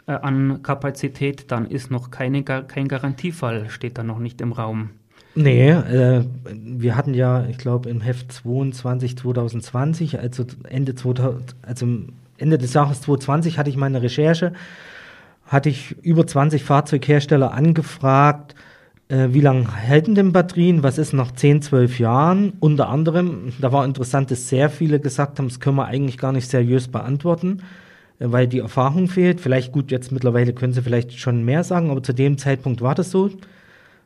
äh, 0.06 0.12
an 0.12 0.62
Kapazität, 0.62 1.50
dann 1.50 1.66
ist 1.66 1.90
noch 1.90 2.10
keine, 2.10 2.44
kein 2.44 2.88
Garantiefall, 2.88 3.68
steht 3.70 3.98
da 3.98 4.04
noch 4.04 4.20
nicht 4.20 4.40
im 4.40 4.52
Raum. 4.52 4.90
Nee, 5.34 5.70
äh, 5.70 6.24
wir 6.52 6.96
hatten 6.96 7.14
ja, 7.14 7.44
ich 7.46 7.58
glaube, 7.58 7.88
im 7.88 8.00
Heft 8.00 8.32
22 8.32 9.16
2020, 9.16 10.18
also 10.18 10.44
Ende, 10.68 10.94
2000, 10.94 11.56
also 11.62 11.86
Ende 12.36 12.58
des 12.58 12.72
Jahres 12.72 13.00
2020 13.02 13.58
hatte 13.58 13.70
ich 13.70 13.76
meine 13.76 14.02
Recherche 14.02 14.52
hatte 15.50 15.68
ich 15.68 15.96
über 16.02 16.26
20 16.28 16.62
Fahrzeughersteller 16.62 17.52
angefragt, 17.52 18.54
äh, 19.08 19.30
wie 19.32 19.40
lange 19.40 19.66
halten 19.88 20.14
denn 20.14 20.30
Batterien, 20.32 20.84
was 20.84 20.96
ist 20.96 21.12
nach 21.12 21.32
10, 21.32 21.62
12 21.62 21.98
Jahren? 21.98 22.52
Unter 22.60 22.88
anderem, 22.88 23.52
da 23.60 23.72
war 23.72 23.84
interessant, 23.84 24.30
dass 24.30 24.48
sehr 24.48 24.70
viele 24.70 25.00
gesagt 25.00 25.38
haben, 25.38 25.48
das 25.48 25.58
können 25.58 25.74
wir 25.74 25.86
eigentlich 25.86 26.18
gar 26.18 26.30
nicht 26.30 26.48
seriös 26.48 26.86
beantworten, 26.86 27.62
äh, 28.20 28.26
weil 28.30 28.46
die 28.46 28.60
Erfahrung 28.60 29.08
fehlt. 29.08 29.40
Vielleicht 29.40 29.72
gut, 29.72 29.90
jetzt 29.90 30.12
mittlerweile 30.12 30.52
können 30.52 30.72
sie 30.72 30.82
vielleicht 30.82 31.18
schon 31.18 31.44
mehr 31.44 31.64
sagen, 31.64 31.90
aber 31.90 32.00
zu 32.00 32.12
dem 32.12 32.38
Zeitpunkt 32.38 32.80
war 32.80 32.94
das 32.94 33.10
so. 33.10 33.28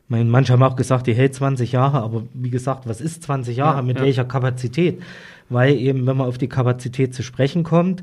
Mein, 0.09 0.31
manche 0.31 0.55
haben 0.55 0.63
auch 0.63 0.77
gesagt, 0.77 1.07
die 1.07 1.15
hält 1.15 1.35
20 1.35 1.73
Jahre, 1.73 2.01
aber 2.01 2.23
wie 2.33 2.51
gesagt, 2.51 2.89
was 2.89 3.03
ist 3.03 3.23
20 3.23 3.59
Jahre, 3.59 3.77
ja, 3.77 3.83
mit 3.83 3.99
ja. 3.99 4.05
welcher 4.05 4.25
Kapazität? 4.25 5.03
Weil 5.51 5.75
eben, 5.75 6.07
wenn 6.07 6.17
man 6.17 6.27
auf 6.27 6.39
die 6.39 6.49
Kapazität 6.49 7.15
zu 7.15 7.23
sprechen 7.23 7.65
kommt, 7.65 8.01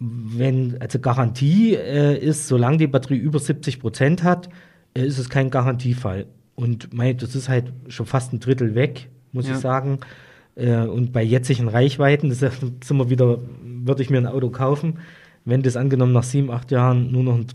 wenn, 0.00 0.76
also 0.80 0.98
Garantie 0.98 1.74
äh, 1.74 2.18
ist, 2.18 2.48
solange 2.48 2.78
die 2.78 2.86
Batterie 2.86 3.16
über 3.16 3.38
70 3.38 3.80
Prozent 3.80 4.22
hat, 4.24 4.48
äh, 4.94 5.04
ist 5.04 5.18
es 5.18 5.28
kein 5.28 5.50
Garantiefall. 5.50 6.26
Und 6.56 6.92
mein, 6.92 7.16
das 7.16 7.34
ist 7.34 7.48
halt 7.48 7.72
schon 7.88 8.06
fast 8.06 8.32
ein 8.32 8.40
Drittel 8.40 8.74
weg, 8.74 9.08
muss 9.32 9.46
ja. 9.46 9.54
ich 9.54 9.60
sagen. 9.60 10.00
Äh, 10.56 10.78
und 10.78 11.12
bei 11.12 11.22
jetzigen 11.22 11.68
Reichweiten, 11.68 12.28
das 12.28 12.42
ist 12.42 12.62
immer 12.90 13.10
wieder, 13.10 13.38
würde 13.62 14.02
ich 14.02 14.10
mir 14.10 14.18
ein 14.18 14.26
Auto 14.26 14.50
kaufen, 14.50 14.98
wenn 15.44 15.62
das 15.62 15.76
angenommen 15.76 16.12
nach 16.12 16.22
sieben, 16.22 16.50
acht 16.50 16.70
Jahren 16.70 17.12
nur 17.12 17.22
noch 17.22 17.34
ein 17.36 17.46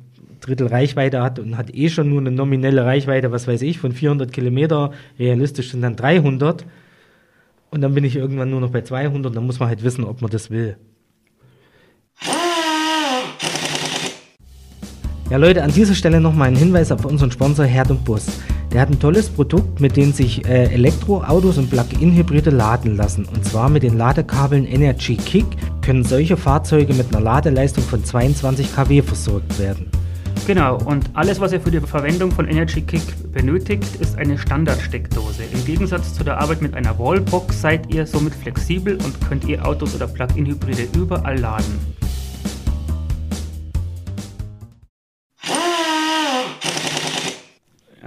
Drittel 0.41 0.67
Reichweite 0.67 1.21
hat 1.21 1.37
und 1.39 1.57
hat 1.57 1.73
eh 1.75 1.89
schon 1.89 2.09
nur 2.09 2.19
eine 2.19 2.31
nominelle 2.31 2.85
Reichweite, 2.85 3.31
was 3.31 3.47
weiß 3.47 3.61
ich, 3.61 3.79
von 3.79 3.91
400 3.91 4.31
Kilometer, 4.31 4.91
realistisch 5.17 5.71
sind 5.71 5.81
dann 5.81 5.97
300. 5.97 6.65
Und 7.71 7.81
dann 7.81 7.93
bin 7.93 8.05
ich 8.05 8.15
irgendwann 8.15 8.49
nur 8.49 8.61
noch 8.61 8.71
bei 8.71 8.81
200, 8.81 9.35
dann 9.35 9.45
muss 9.45 9.59
man 9.59 9.67
halt 9.67 9.83
wissen, 9.83 10.05
ob 10.05 10.21
man 10.21 10.31
das 10.31 10.49
will. 10.49 10.77
Ja, 15.29 15.37
Leute, 15.37 15.61
an 15.61 15.71
dieser 15.71 15.93
Stelle 15.93 16.19
nochmal 16.19 16.47
ein 16.47 16.55
Hinweis 16.55 16.91
auf 16.91 17.05
unseren 17.05 17.29
Sponsor 17.29 17.63
Herd 17.63 17.91
und 17.91 18.03
Bus. 18.03 18.25
Der 18.73 18.81
hat 18.81 18.89
ein 18.89 18.99
tolles 18.99 19.29
Produkt, 19.29 19.79
mit 19.79 19.95
dem 19.95 20.11
sich 20.11 20.43
äh, 20.45 20.73
Elektroautos 20.73 21.59
und 21.59 21.69
Plug-in-Hybride 21.69 22.49
laden 22.49 22.97
lassen. 22.97 23.25
Und 23.25 23.45
zwar 23.45 23.69
mit 23.69 23.83
den 23.83 23.95
Ladekabeln 23.95 24.65
Energy 24.65 25.17
Kick 25.17 25.45
können 25.83 26.03
solche 26.03 26.35
Fahrzeuge 26.35 26.95
mit 26.95 27.13
einer 27.13 27.23
Ladeleistung 27.23 27.83
von 27.83 28.03
22 28.03 28.75
kW 28.75 29.03
versorgt 29.03 29.59
werden. 29.59 29.91
Genau, 30.47 30.79
und 30.85 31.11
alles, 31.13 31.39
was 31.39 31.53
ihr 31.53 31.61
für 31.61 31.69
die 31.69 31.79
Verwendung 31.79 32.31
von 32.31 32.47
Energy 32.47 32.81
Kick 32.81 33.03
benötigt, 33.31 33.97
ist 33.99 34.17
eine 34.17 34.35
Standardsteckdose. 34.35 35.43
Im 35.53 35.63
Gegensatz 35.63 36.15
zu 36.15 36.23
der 36.23 36.39
Arbeit 36.39 36.63
mit 36.63 36.73
einer 36.73 36.97
Wallbox 36.97 37.61
seid 37.61 37.93
ihr 37.93 38.07
somit 38.07 38.33
flexibel 38.33 38.95
und 38.95 39.29
könnt 39.29 39.45
ihr 39.47 39.63
Autos 39.63 39.93
oder 39.93 40.07
Plug-in-Hybride 40.07 40.87
überall 40.97 41.37
laden. 41.37 41.98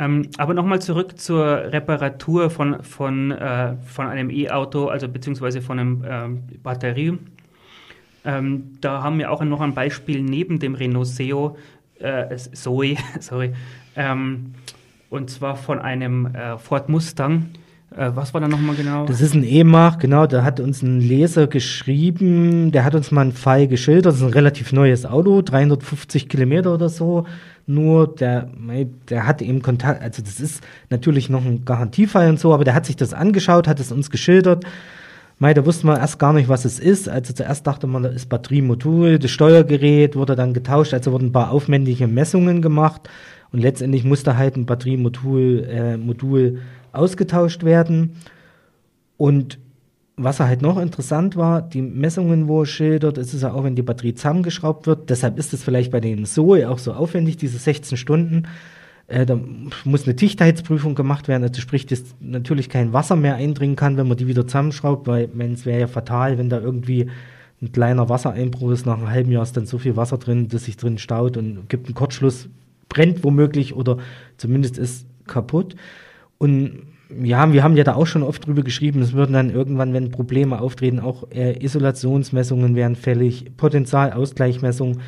Ähm, 0.02 0.28
aber 0.36 0.54
nochmal 0.54 0.82
zurück 0.82 1.18
zur 1.18 1.46
Reparatur 1.46 2.50
von, 2.50 2.82
von, 2.82 3.30
äh, 3.30 3.76
von 3.86 4.06
einem 4.06 4.30
E-Auto, 4.30 4.86
also 4.88 5.08
beziehungsweise 5.08 5.62
von 5.62 5.78
einem 5.78 6.04
ähm, 6.08 6.42
Batterie. 6.62 7.18
Ähm, 8.24 8.78
da 8.80 9.02
haben 9.02 9.18
wir 9.18 9.30
auch 9.30 9.42
noch 9.44 9.60
ein 9.60 9.74
Beispiel 9.74 10.22
neben 10.22 10.58
dem 10.58 10.74
Renault 10.74 11.06
Seo, 11.06 11.56
äh, 11.98 12.36
Zoe, 12.36 12.96
sorry, 13.20 13.52
ähm, 13.94 14.54
und 15.10 15.30
zwar 15.30 15.56
von 15.56 15.78
einem 15.78 16.34
äh, 16.34 16.58
Ford 16.58 16.88
Mustang. 16.88 17.50
Äh, 17.96 18.10
was 18.14 18.32
war 18.32 18.40
da 18.40 18.48
nochmal 18.48 18.74
genau? 18.74 19.06
Das 19.06 19.20
ist 19.20 19.34
ein 19.34 19.44
E-Mach, 19.44 19.98
genau, 19.98 20.26
da 20.26 20.42
hat 20.42 20.58
uns 20.58 20.82
ein 20.82 21.00
Leser 21.00 21.46
geschrieben, 21.46 22.72
der 22.72 22.84
hat 22.84 22.94
uns 22.94 23.10
mal 23.10 23.20
einen 23.20 23.32
Fall 23.32 23.68
geschildert, 23.68 24.06
das 24.06 24.16
ist 24.16 24.22
ein 24.22 24.30
relativ 24.30 24.72
neues 24.72 25.04
Auto, 25.04 25.42
350 25.42 26.28
Kilometer 26.28 26.74
oder 26.74 26.88
so, 26.88 27.26
nur 27.66 28.14
der, 28.14 28.48
der 29.08 29.26
hat 29.26 29.42
eben 29.42 29.62
Kontakt, 29.62 30.02
also 30.02 30.22
das 30.22 30.40
ist 30.40 30.62
natürlich 30.90 31.28
noch 31.28 31.44
ein 31.44 31.64
Garantiefall 31.64 32.28
und 32.28 32.40
so, 32.40 32.52
aber 32.52 32.64
der 32.64 32.74
hat 32.74 32.86
sich 32.86 32.96
das 32.96 33.14
angeschaut, 33.14 33.68
hat 33.68 33.80
es 33.80 33.92
uns 33.92 34.10
geschildert. 34.10 34.64
Mei, 35.38 35.54
da 35.54 35.66
wusste 35.66 35.86
man 35.86 35.96
erst 35.98 36.18
gar 36.18 36.32
nicht, 36.32 36.48
was 36.48 36.64
es 36.64 36.78
ist. 36.78 37.08
Also 37.08 37.32
zuerst 37.32 37.66
dachte 37.66 37.86
man, 37.86 38.04
das 38.04 38.14
ist 38.14 38.28
Batteriemodul, 38.28 39.18
das 39.18 39.30
Steuergerät 39.30 40.14
wurde 40.14 40.36
dann 40.36 40.54
getauscht, 40.54 40.94
also 40.94 41.12
wurden 41.12 41.26
ein 41.26 41.32
paar 41.32 41.50
aufwendige 41.50 42.06
Messungen 42.06 42.62
gemacht 42.62 43.08
und 43.50 43.60
letztendlich 43.60 44.04
musste 44.04 44.36
halt 44.36 44.56
ein 44.56 44.66
Batteriemodul 44.66 45.66
äh, 45.68 45.96
Modul 45.96 46.60
ausgetauscht 46.92 47.64
werden. 47.64 48.16
Und 49.16 49.58
was 50.16 50.40
halt 50.40 50.62
noch 50.62 50.78
interessant 50.78 51.36
war, 51.36 51.62
die 51.62 51.82
Messungen, 51.82 52.46
wo 52.48 52.62
er 52.62 52.66
schildert, 52.66 53.18
es 53.18 53.32
ist 53.32 53.42
ja 53.42 53.52
auch, 53.52 53.64
wenn 53.64 53.76
die 53.76 53.82
Batterie 53.82 54.14
zusammengeschraubt 54.14 54.86
wird. 54.86 55.08
Deshalb 55.10 55.38
ist 55.38 55.52
es 55.54 55.64
vielleicht 55.64 55.90
bei 55.90 56.00
dem 56.00 56.24
Zoe 56.26 56.68
auch 56.68 56.78
so 56.78 56.92
aufwendig, 56.92 57.38
diese 57.38 57.58
16 57.58 57.96
Stunden. 57.96 58.44
Äh, 59.06 59.26
da 59.26 59.38
muss 59.84 60.04
eine 60.04 60.14
Dichtheitsprüfung 60.14 60.94
gemacht 60.94 61.28
werden, 61.28 61.42
also 61.42 61.60
sprich, 61.60 61.86
dass 61.86 62.02
natürlich 62.20 62.68
kein 62.68 62.92
Wasser 62.92 63.16
mehr 63.16 63.36
eindringen 63.36 63.76
kann, 63.76 63.96
wenn 63.96 64.08
man 64.08 64.16
die 64.16 64.26
wieder 64.26 64.46
zusammenschraubt, 64.46 65.06
weil 65.06 65.30
es 65.52 65.66
wäre 65.66 65.80
ja 65.80 65.86
fatal, 65.86 66.38
wenn 66.38 66.50
da 66.50 66.60
irgendwie 66.60 67.10
ein 67.62 67.72
kleiner 67.72 68.08
Wassereinbruch 68.08 68.72
ist, 68.72 68.86
nach 68.86 68.98
einem 68.98 69.08
halben 69.08 69.30
Jahr 69.30 69.44
ist 69.44 69.56
dann 69.56 69.66
so 69.66 69.78
viel 69.78 69.96
Wasser 69.96 70.18
drin, 70.18 70.48
dass 70.48 70.64
sich 70.64 70.76
drin 70.76 70.98
staut 70.98 71.36
und 71.36 71.68
gibt 71.68 71.86
einen 71.86 71.94
Kurzschluss, 71.94 72.48
brennt 72.88 73.24
womöglich 73.24 73.74
oder 73.74 73.98
zumindest 74.36 74.78
ist 74.78 75.06
kaputt. 75.26 75.76
Und 76.38 76.82
ja, 77.22 77.52
wir 77.52 77.62
haben 77.62 77.76
ja 77.76 77.84
da 77.84 77.94
auch 77.94 78.06
schon 78.06 78.22
oft 78.22 78.46
drüber 78.46 78.62
geschrieben, 78.62 79.00
es 79.02 79.12
würden 79.12 79.32
dann 79.32 79.50
irgendwann, 79.50 79.92
wenn 79.92 80.10
Probleme 80.10 80.60
auftreten, 80.60 81.00
auch 81.00 81.30
äh, 81.30 81.62
Isolationsmessungen 81.64 82.74
wären 82.74 82.96
fällig, 82.96 83.56
Potentialausgleichmessungen, 83.56 85.00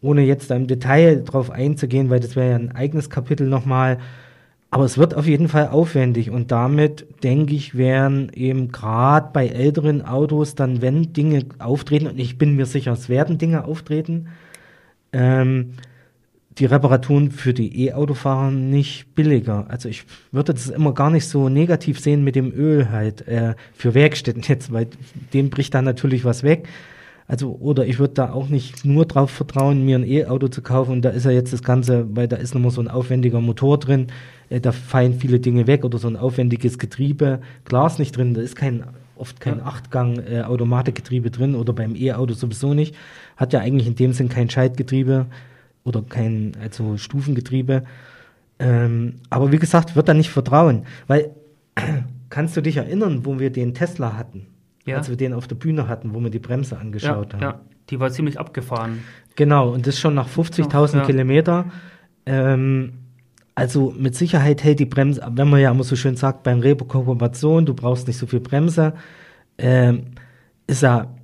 ohne 0.00 0.22
jetzt 0.22 0.50
da 0.50 0.56
im 0.56 0.66
Detail 0.66 1.22
drauf 1.24 1.50
einzugehen, 1.50 2.10
weil 2.10 2.20
das 2.20 2.36
wäre 2.36 2.50
ja 2.50 2.56
ein 2.56 2.74
eigenes 2.74 3.10
Kapitel 3.10 3.46
nochmal. 3.46 3.98
Aber 4.70 4.84
es 4.84 4.96
wird 4.96 5.14
auf 5.14 5.26
jeden 5.26 5.48
Fall 5.48 5.68
aufwendig 5.68 6.30
und 6.30 6.50
damit, 6.50 7.06
denke 7.22 7.54
ich, 7.54 7.76
wären 7.76 8.30
eben 8.34 8.72
gerade 8.72 9.28
bei 9.32 9.46
älteren 9.46 10.02
Autos 10.02 10.54
dann, 10.54 10.80
wenn 10.80 11.12
Dinge 11.12 11.44
auftreten, 11.58 12.06
und 12.06 12.18
ich 12.18 12.38
bin 12.38 12.56
mir 12.56 12.64
sicher, 12.64 12.92
es 12.92 13.10
werden 13.10 13.36
Dinge 13.36 13.64
auftreten, 13.64 14.28
ähm, 15.12 15.74
die 16.58 16.66
Reparaturen 16.66 17.30
für 17.30 17.54
die 17.54 17.86
E-Autofahrer 17.86 18.50
nicht 18.50 19.14
billiger. 19.14 19.66
Also 19.68 19.88
ich 19.88 20.04
würde 20.32 20.52
das 20.52 20.68
immer 20.68 20.92
gar 20.92 21.10
nicht 21.10 21.26
so 21.26 21.48
negativ 21.48 21.98
sehen 21.98 22.24
mit 22.24 22.36
dem 22.36 22.52
Öl 22.52 22.90
halt 22.90 23.26
äh, 23.26 23.54
für 23.74 23.94
Werkstätten 23.94 24.42
jetzt, 24.42 24.72
weil 24.72 24.88
dem 25.32 25.50
bricht 25.50 25.74
dann 25.74 25.84
natürlich 25.84 26.24
was 26.24 26.42
weg. 26.42 26.68
Also 27.26 27.56
oder 27.60 27.86
ich 27.86 27.98
würde 27.98 28.14
da 28.14 28.32
auch 28.32 28.48
nicht 28.48 28.84
nur 28.84 29.06
drauf 29.06 29.30
vertrauen, 29.30 29.84
mir 29.84 29.96
ein 29.96 30.06
E-Auto 30.06 30.48
zu 30.48 30.60
kaufen 30.60 30.92
und 30.92 31.02
da 31.02 31.10
ist 31.10 31.24
ja 31.24 31.30
jetzt 31.30 31.52
das 31.52 31.62
Ganze, 31.62 32.06
weil 32.14 32.28
da 32.28 32.36
ist 32.36 32.52
nochmal 32.52 32.72
so 32.72 32.80
ein 32.80 32.88
aufwendiger 32.88 33.40
Motor 33.40 33.78
drin, 33.78 34.08
äh, 34.50 34.60
da 34.60 34.72
fallen 34.72 35.14
viele 35.14 35.40
Dinge 35.40 35.66
weg 35.66 35.84
oder 35.84 35.98
so 35.98 36.08
ein 36.08 36.16
aufwendiges 36.16 36.78
Getriebe, 36.78 37.40
Glas 37.64 37.98
nicht 37.98 38.16
drin, 38.16 38.34
da 38.34 38.42
ist 38.42 38.56
kein 38.56 38.84
oft 39.16 39.40
kein 39.40 39.58
ja. 39.58 39.64
Achtgang 39.64 40.18
äh, 40.18 40.42
Automatikgetriebe 40.42 41.30
drin 41.30 41.54
oder 41.54 41.72
beim 41.72 41.94
E-Auto 41.94 42.34
sowieso 42.34 42.74
nicht. 42.74 42.94
Hat 43.36 43.52
ja 43.52 43.60
eigentlich 43.60 43.86
in 43.86 43.94
dem 43.94 44.12
Sinn 44.12 44.28
kein 44.28 44.50
Schaltgetriebe 44.50 45.26
oder 45.84 46.02
kein 46.02 46.52
also 46.60 46.96
Stufengetriebe. 46.96 47.84
Ähm, 48.58 49.20
aber 49.30 49.52
wie 49.52 49.58
gesagt, 49.58 49.96
wird 49.96 50.08
da 50.08 50.14
nicht 50.14 50.30
vertrauen, 50.30 50.84
weil 51.06 51.30
kannst 52.30 52.56
du 52.56 52.60
dich 52.60 52.76
erinnern, 52.76 53.24
wo 53.24 53.38
wir 53.38 53.50
den 53.50 53.74
Tesla 53.74 54.16
hatten, 54.16 54.46
ja. 54.86 54.96
als 54.96 55.08
wir 55.08 55.16
den 55.16 55.32
auf 55.32 55.48
der 55.48 55.56
Bühne 55.56 55.88
hatten, 55.88 56.14
wo 56.14 56.20
wir 56.20 56.30
die 56.30 56.38
Bremse 56.38 56.78
angeschaut 56.78 57.32
ja, 57.32 57.34
haben. 57.34 57.42
Ja, 57.42 57.60
die 57.90 58.00
war 58.00 58.10
ziemlich 58.10 58.38
abgefahren. 58.38 59.00
Genau, 59.36 59.70
und 59.70 59.86
das 59.86 59.98
schon 59.98 60.14
nach 60.14 60.28
50.000 60.28 60.96
ja. 60.96 61.04
Kilometer. 61.04 61.66
Ähm, 62.26 62.92
also 63.54 63.92
mit 63.98 64.14
Sicherheit 64.14 64.62
hält 64.64 64.78
die 64.78 64.86
Bremse, 64.86 65.26
wenn 65.34 65.50
man 65.50 65.60
ja 65.60 65.70
immer 65.70 65.84
so 65.84 65.96
schön 65.96 66.16
sagt, 66.16 66.42
beim 66.42 66.60
Rekuperation, 66.60 67.66
du 67.66 67.74
brauchst 67.74 68.06
nicht 68.06 68.16
so 68.16 68.26
viel 68.26 68.40
Bremse, 68.40 68.94
ähm, 69.58 70.12
ist 70.66 70.82
ja 70.82 71.14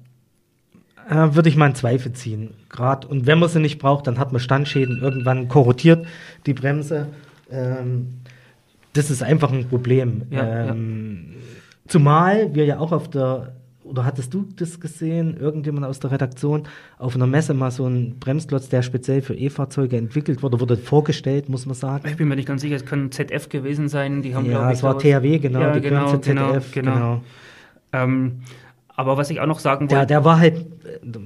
äh, 1.08 1.34
würde 1.34 1.48
ich 1.48 1.56
mal 1.56 1.68
in 1.68 1.74
Zweifel 1.74 2.12
ziehen. 2.12 2.50
Grad, 2.68 3.04
und 3.04 3.26
wenn 3.26 3.38
man 3.38 3.48
sie 3.48 3.60
nicht 3.60 3.78
braucht, 3.78 4.06
dann 4.06 4.18
hat 4.18 4.32
man 4.32 4.40
Standschäden. 4.40 5.00
Irgendwann 5.00 5.48
korrodiert 5.48 6.06
die 6.46 6.54
Bremse. 6.54 7.08
Ähm, 7.50 8.08
das 8.92 9.10
ist 9.10 9.22
einfach 9.22 9.52
ein 9.52 9.68
Problem. 9.68 10.22
Ja, 10.30 10.70
ähm, 10.70 11.28
ja. 11.30 11.38
Zumal 11.86 12.54
wir 12.54 12.64
ja 12.66 12.78
auch 12.78 12.92
auf 12.92 13.08
der, 13.08 13.54
oder 13.84 14.04
hattest 14.04 14.34
du 14.34 14.46
das 14.56 14.80
gesehen, 14.80 15.36
irgendjemand 15.38 15.86
aus 15.86 15.98
der 16.00 16.10
Redaktion, 16.10 16.64
auf 16.98 17.14
einer 17.14 17.26
Messe 17.26 17.54
mal 17.54 17.70
so 17.70 17.86
ein 17.86 18.18
Bremsklotz, 18.18 18.68
der 18.68 18.82
speziell 18.82 19.22
für 19.22 19.34
E-Fahrzeuge 19.34 19.96
entwickelt 19.96 20.42
wurde, 20.42 20.60
wurde 20.60 20.76
vorgestellt, 20.76 21.48
muss 21.48 21.64
man 21.64 21.74
sagen. 21.74 22.06
Ich 22.06 22.16
bin 22.16 22.28
mir 22.28 22.36
nicht 22.36 22.48
ganz 22.48 22.60
sicher, 22.60 22.76
es 22.76 22.84
kann 22.84 23.10
ZF 23.10 23.48
gewesen 23.48 23.88
sein. 23.88 24.20
Die 24.20 24.34
haben, 24.34 24.50
ja, 24.50 24.70
es 24.70 24.82
war 24.82 24.98
THW, 24.98 25.38
genau, 25.38 25.60
ja, 25.60 25.72
die 25.72 25.80
genau, 25.80 26.18
ZF, 26.18 26.24
genau. 26.24 26.52
genau. 26.52 26.70
genau. 26.72 27.22
Ähm, 27.92 28.42
aber 28.98 29.16
was 29.16 29.30
ich 29.30 29.38
auch 29.38 29.46
noch 29.46 29.60
sagen 29.60 29.82
wollte. 29.82 29.94
Der, 29.94 30.06
der 30.06 30.24
war 30.24 30.40
halt, 30.40 30.66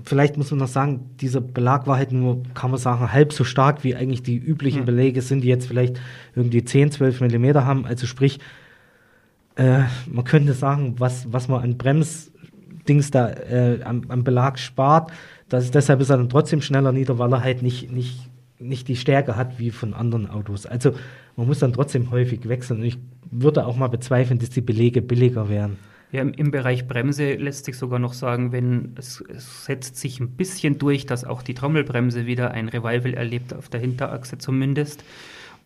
vielleicht 0.04 0.36
muss 0.36 0.50
man 0.50 0.60
noch 0.60 0.68
sagen, 0.68 1.08
dieser 1.22 1.40
Belag 1.40 1.86
war 1.86 1.96
halt 1.96 2.12
nur, 2.12 2.42
kann 2.52 2.70
man 2.70 2.78
sagen, 2.78 3.10
halb 3.10 3.32
so 3.32 3.44
stark, 3.44 3.82
wie 3.82 3.96
eigentlich 3.96 4.22
die 4.22 4.36
üblichen 4.36 4.80
hm. 4.80 4.84
Belege 4.84 5.22
sind, 5.22 5.40
die 5.40 5.48
jetzt 5.48 5.68
vielleicht 5.68 5.98
irgendwie 6.36 6.62
10, 6.62 6.90
12 6.90 7.22
Millimeter 7.22 7.64
haben. 7.64 7.86
Also 7.86 8.06
sprich, 8.06 8.40
äh, 9.56 9.84
man 10.06 10.24
könnte 10.26 10.52
sagen, 10.52 10.96
was, 10.98 11.32
was 11.32 11.48
man 11.48 11.62
an 11.62 11.78
Bremsdings 11.78 13.10
da 13.10 13.30
äh, 13.30 13.80
am, 13.84 14.02
am, 14.08 14.22
Belag 14.22 14.58
spart, 14.58 15.10
das, 15.48 15.70
deshalb 15.70 16.02
ist 16.02 16.10
er 16.10 16.18
dann 16.18 16.28
trotzdem 16.28 16.60
schneller 16.60 16.92
nieder, 16.92 17.18
weil 17.18 17.32
er 17.32 17.42
halt 17.42 17.62
nicht, 17.62 17.90
nicht, 17.90 18.28
nicht 18.58 18.86
die 18.86 18.96
Stärke 18.96 19.34
hat 19.34 19.58
wie 19.58 19.70
von 19.70 19.94
anderen 19.94 20.28
Autos. 20.28 20.66
Also 20.66 20.92
man 21.36 21.46
muss 21.46 21.60
dann 21.60 21.72
trotzdem 21.72 22.10
häufig 22.10 22.46
wechseln. 22.46 22.80
Und 22.80 22.86
ich 22.86 22.98
würde 23.30 23.64
auch 23.64 23.76
mal 23.76 23.88
bezweifeln, 23.88 24.38
dass 24.38 24.50
die 24.50 24.60
Belege 24.60 25.00
billiger 25.00 25.48
wären. 25.48 25.78
Ja, 26.12 26.20
im, 26.20 26.50
Bereich 26.50 26.86
Bremse 26.86 27.34
lässt 27.36 27.64
sich 27.64 27.78
sogar 27.78 27.98
noch 27.98 28.12
sagen, 28.12 28.52
wenn 28.52 28.94
es, 28.98 29.24
es, 29.28 29.64
setzt 29.64 29.96
sich 29.96 30.20
ein 30.20 30.32
bisschen 30.32 30.78
durch, 30.78 31.06
dass 31.06 31.24
auch 31.24 31.42
die 31.42 31.54
Trommelbremse 31.54 32.26
wieder 32.26 32.50
ein 32.50 32.68
Revival 32.68 33.14
erlebt, 33.14 33.54
auf 33.54 33.70
der 33.70 33.80
Hinterachse 33.80 34.36
zumindest. 34.36 35.04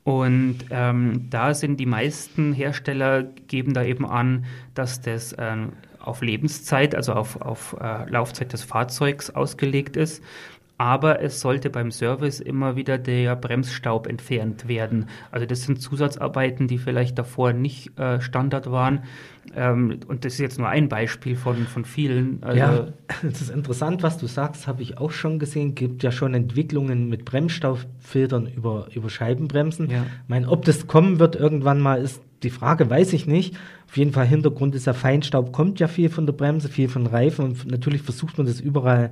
Und 0.05 0.59
ähm, 0.71 1.27
da 1.31 1.53
sind 1.53 1.81
die 1.81 1.87
meisten 1.87 2.53
Hersteller 2.53 3.25
geben 3.25 3.75
da 3.75 3.83
eben 3.83 4.07
an, 4.07 4.45
dass 4.75 5.01
das 5.01 5.35
ähm, 5.37 5.73
auf 5.99 6.23
Lebenszeit, 6.23 6.95
also 6.95 7.15
auf, 7.15 7.41
auf 7.41 7.77
äh, 7.81 8.09
Laufzeit 8.09 8.53
des 8.53 8.63
Fahrzeugs 8.63 9.31
ausgelegt 9.31 9.97
ist 9.97 10.23
aber 10.79 11.23
es 11.23 11.41
sollte 11.41 11.71
beim 11.71 11.91
Service 11.91 12.41
immer 12.41 12.77
wieder 12.77 12.99
der 12.99 13.35
Bremsstaub 13.35 14.07
entfernt 14.07 14.69
werden. 14.69 15.07
Also 15.31 15.47
das 15.47 15.63
sind 15.63 15.81
Zusatzarbeiten, 15.81 16.69
die 16.69 16.79
vielleicht 16.79 17.19
davor 17.19 17.55
nicht 17.55 17.99
äh, 17.99 18.21
Standard 18.21 18.71
waren. 18.71 19.05
Ähm, 19.55 20.01
und 20.07 20.25
das 20.25 20.35
ist 20.35 20.41
jetzt 20.41 20.59
nur 20.59 20.69
ein 20.69 20.89
Beispiel 20.89 21.35
von, 21.35 21.67
von 21.67 21.87
vielen. 21.87 22.43
Also 22.43 22.59
ja, 22.59 22.89
das 23.23 23.41
ist 23.41 23.51
interessant, 23.51 24.03
was 24.03 24.19
du 24.19 24.27
sagst, 24.27 24.67
habe 24.67 24.83
ich 24.83 24.99
auch 24.99 25.13
schon 25.13 25.39
gesehen. 25.39 25.75
Gibt 25.75 26.03
ja 26.03 26.13
schon 26.13 26.35
Entwicklungen 26.35 27.09
mit 27.09 27.25
Bremsstaubfiltern 27.25 28.47
über, 28.47 28.89
über 28.95 29.09
Scheibenbremsen. 29.09 29.89
Ja. 29.89 30.03
Ich 30.03 30.29
meine, 30.29 30.49
ob 30.49 30.67
das 30.67 30.87
kommen 30.87 31.19
wird 31.19 31.37
irgendwann 31.37 31.81
mal, 31.81 32.03
ist 32.03 32.21
die 32.43 32.51
Frage, 32.51 32.91
weiß 32.91 33.15
ich 33.15 33.27
nicht. 33.27 33.57
Auf 33.89 33.97
jeden 33.97 34.13
Fall 34.13 34.27
Hintergrund 34.27 34.75
ist 34.75 34.87
ja 34.87 34.93
Feinstaub, 34.93 35.53
kommt 35.53 35.81
ja 35.81 35.89
viel 35.89 36.11
von 36.11 36.27
der 36.27 36.35
Bremse, 36.35 36.69
viel 36.69 36.89
von 36.89 37.07
Reifen 37.07 37.47
und 37.47 37.71
natürlich 37.71 38.03
versucht 38.03 38.37
man 38.37 38.47
das 38.47 38.61
überall 38.61 39.11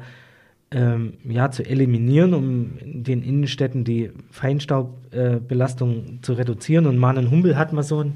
ähm, 0.71 1.15
ja, 1.25 1.51
zu 1.51 1.65
eliminieren, 1.65 2.35
um 2.35 2.79
in 2.79 3.05
den 3.05 3.23
Innenstädten 3.23 3.85
die 3.85 4.11
Feinstaubbelastung 4.31 5.91
äh, 5.91 6.21
zu 6.23 6.33
reduzieren. 6.33 6.87
Und 6.87 6.99
Manen 6.99 7.31
Humbel 7.31 7.57
hat 7.57 7.73
mal 7.73 7.83
so 7.83 8.03
ein 8.03 8.15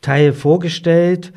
Teil 0.00 0.32
vorgestellt. 0.32 1.32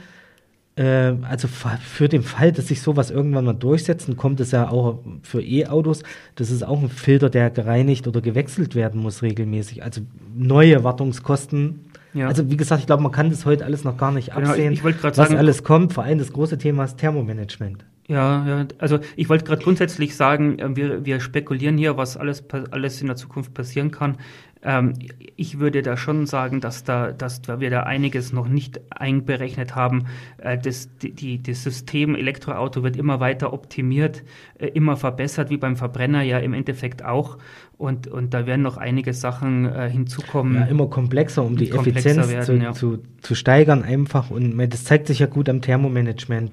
Äh, 0.75 1.13
also 1.23 1.47
für 1.47 2.07
den 2.07 2.21
Fall, 2.21 2.51
dass 2.51 2.67
sich 2.67 2.81
sowas 2.81 3.09
irgendwann 3.09 3.45
mal 3.45 3.53
durchsetzt, 3.53 4.07
dann 4.07 4.17
kommt 4.17 4.39
es 4.39 4.51
ja 4.51 4.69
auch 4.69 4.99
für 5.23 5.41
E-Autos. 5.41 6.03
Das 6.35 6.51
ist 6.51 6.63
auch 6.63 6.81
ein 6.81 6.89
Filter, 6.89 7.29
der 7.29 7.49
gereinigt 7.49 8.07
oder 8.07 8.21
gewechselt 8.21 8.75
werden 8.75 9.01
muss 9.01 9.21
regelmäßig. 9.23 9.83
Also 9.83 10.01
neue 10.35 10.83
Wartungskosten 10.83 11.79
ja. 12.15 12.29
Also 12.29 12.49
wie 12.49 12.55
gesagt, 12.55 12.79
ich 12.79 12.87
glaube, 12.87 13.03
man 13.03 13.11
kann 13.11 13.29
das 13.29 13.45
heute 13.45 13.65
alles 13.65 13.83
noch 13.83 13.97
gar 13.97 14.13
nicht 14.13 14.31
absehen, 14.31 14.75
genau, 14.75 14.87
ich, 14.87 14.95
ich 14.95 15.03
was 15.03 15.17
sagen, 15.17 15.35
alles 15.35 15.63
kommt. 15.65 15.91
Vor 15.91 16.05
allem 16.05 16.17
das 16.17 16.31
große 16.31 16.57
Thema 16.57 16.85
ist 16.85 16.97
Thermomanagement. 16.97 17.85
Ja, 18.07 18.47
ja, 18.47 18.67
also 18.77 18.99
ich 19.15 19.29
wollte 19.29 19.45
gerade 19.45 19.63
grundsätzlich 19.63 20.15
sagen, 20.15 20.59
äh, 20.59 20.75
wir, 20.75 21.05
wir 21.05 21.19
spekulieren 21.19 21.77
hier, 21.77 21.97
was 21.97 22.17
alles, 22.17 22.43
alles 22.69 23.01
in 23.01 23.07
der 23.07 23.15
Zukunft 23.15 23.53
passieren 23.53 23.89
kann. 23.89 24.17
Ähm, 24.65 24.93
ich 25.35 25.59
würde 25.59 25.81
da 25.81 25.97
schon 25.97 26.25
sagen, 26.25 26.59
dass, 26.61 26.83
da, 26.83 27.11
dass 27.11 27.41
wir 27.47 27.69
da 27.69 27.83
einiges 27.83 28.31
noch 28.31 28.47
nicht 28.47 28.79
einberechnet 28.91 29.75
haben. 29.75 30.05
Äh, 30.37 30.57
das, 30.57 30.89
die, 30.99 31.41
das 31.41 31.63
System 31.63 32.15
Elektroauto 32.15 32.83
wird 32.83 32.95
immer 32.95 33.19
weiter 33.19 33.53
optimiert, 33.53 34.23
äh, 34.59 34.67
immer 34.67 34.97
verbessert, 34.97 35.49
wie 35.49 35.57
beim 35.57 35.75
Verbrenner 35.75 36.21
ja 36.21 36.37
im 36.39 36.53
Endeffekt 36.53 37.03
auch. 37.03 37.37
Und, 37.77 38.07
und 38.07 38.33
da 38.33 38.45
werden 38.45 38.61
noch 38.61 38.77
einige 38.77 39.13
Sachen 39.13 39.65
äh, 39.65 39.89
hinzukommen. 39.89 40.55
Ja, 40.55 40.65
immer 40.65 40.87
komplexer, 40.87 41.43
um 41.43 41.57
die 41.57 41.71
Effizienz 41.71 42.29
werden, 42.29 42.43
zu, 42.43 42.53
ja. 42.53 42.71
zu, 42.73 42.99
zu 43.21 43.35
steigern 43.35 43.83
einfach. 43.83 44.29
Und 44.29 44.57
das 44.69 44.83
zeigt 44.83 45.07
sich 45.07 45.19
ja 45.19 45.25
gut 45.25 45.49
am 45.49 45.61
Thermomanagement. 45.61 46.51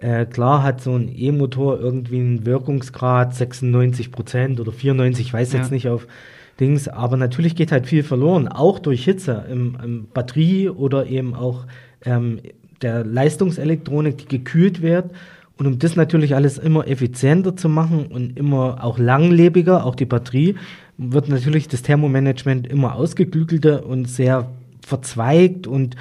Äh, 0.00 0.26
klar 0.26 0.62
hat 0.62 0.80
so 0.80 0.94
ein 0.94 1.12
E-Motor 1.14 1.80
irgendwie 1.80 2.20
einen 2.20 2.46
Wirkungsgrad 2.46 3.34
96 3.34 4.12
Prozent 4.12 4.60
oder 4.60 4.70
94, 4.70 5.26
ich 5.26 5.32
weiß 5.32 5.52
ja. 5.52 5.58
jetzt 5.58 5.72
nicht 5.72 5.88
auf 5.88 6.06
Dings. 6.60 6.88
Aber 6.88 7.16
natürlich 7.16 7.56
geht 7.56 7.72
halt 7.72 7.86
viel 7.86 8.02
verloren, 8.02 8.48
auch 8.48 8.78
durch 8.78 9.04
Hitze 9.04 9.44
im, 9.50 9.76
im 9.82 10.08
Batterie 10.12 10.68
oder 10.68 11.06
eben 11.06 11.34
auch 11.34 11.66
ähm, 12.04 12.40
der 12.82 13.04
Leistungselektronik, 13.04 14.18
die 14.18 14.28
gekühlt 14.28 14.82
wird. 14.82 15.10
Und 15.56 15.66
um 15.66 15.78
das 15.80 15.96
natürlich 15.96 16.36
alles 16.36 16.56
immer 16.58 16.86
effizienter 16.86 17.56
zu 17.56 17.68
machen 17.68 18.06
und 18.06 18.38
immer 18.38 18.84
auch 18.84 18.98
langlebiger, 18.98 19.84
auch 19.84 19.96
die 19.96 20.04
Batterie, 20.04 20.54
wird 20.96 21.28
natürlich 21.28 21.66
das 21.66 21.82
Thermomanagement 21.82 22.68
immer 22.68 22.94
ausgeklügelter 22.94 23.84
und 23.84 24.08
sehr 24.08 24.48
verzweigt 24.86 25.66
und 25.66 25.96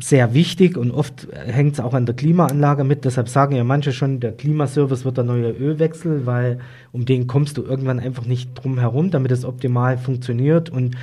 sehr 0.00 0.34
wichtig 0.34 0.76
und 0.76 0.90
oft 0.90 1.28
hängt 1.32 1.74
es 1.74 1.80
auch 1.80 1.94
an 1.94 2.06
der 2.06 2.14
Klimaanlage 2.14 2.84
mit. 2.84 3.04
Deshalb 3.04 3.28
sagen 3.28 3.56
ja 3.56 3.64
manche 3.64 3.92
schon, 3.92 4.20
der 4.20 4.32
Klimaservice 4.32 5.04
wird 5.04 5.16
der 5.16 5.24
neue 5.24 5.50
Ölwechsel, 5.50 6.26
weil 6.26 6.58
um 6.92 7.04
den 7.04 7.26
kommst 7.26 7.56
du 7.56 7.62
irgendwann 7.62 8.00
einfach 8.00 8.26
nicht 8.26 8.54
drum 8.54 8.78
herum, 8.78 9.10
damit 9.10 9.32
es 9.32 9.44
optimal 9.44 9.98
funktioniert. 9.98 10.70
Und 10.70 10.96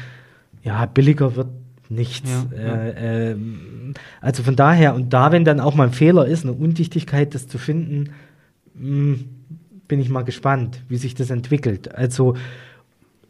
ja, 0.64 0.86
billiger 0.86 1.36
wird 1.36 1.48
nichts. 1.90 2.30
Ja, 2.56 2.58
äh, 2.58 3.32
äh, 3.32 3.36
also 4.22 4.44
von 4.44 4.56
daher, 4.56 4.96
und 4.96 5.14
da, 5.14 5.32
wenn 5.32 5.46
dann 5.46 5.60
auch 5.60 5.76
mal 5.76 5.88
ein 5.88 5.94
Fehler 5.94 6.26
ist, 6.26 6.44
eine 6.44 6.54
Undichtigkeit, 6.54 7.34
das 7.34 7.48
zu 7.48 7.58
finden, 7.58 8.12
mh, 8.76 8.82
hm, 8.82 9.26
bin 9.88 10.00
ich 10.00 10.10
mal 10.10 10.24
gespannt, 10.24 10.82
wie 10.90 10.98
sich 10.98 11.14
das 11.14 11.30
entwickelt. 11.30 11.94
Also 11.94 12.36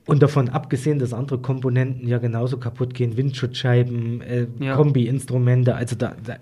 und 0.05 0.21
davon 0.21 0.49
abgesehen, 0.49 0.99
dass 0.99 1.13
andere 1.13 1.39
Komponenten 1.39 2.07
ja 2.07 2.17
genauso 2.17 2.57
kaputt 2.57 2.93
gehen, 2.93 3.15
Windschutzscheiben, 3.15 4.21
äh, 4.21 4.47
ja. 4.59 4.75
Kombi-Instrumente, 4.75 5.75
also 5.75 5.95
da, 5.95 6.15
da, 6.23 6.37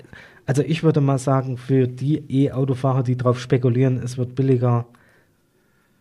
also 0.46 0.64
ich 0.64 0.84
würde 0.84 1.02
mal 1.02 1.20
sagen, 1.20 1.58
für 1.58 1.88
die 1.88 2.24
E-Autofahrer, 2.28 3.04
die 3.04 3.16
darauf 3.16 3.40
spekulieren, 3.40 3.98
es 3.98 4.18
wird 4.18 4.36
billiger, 4.36 4.86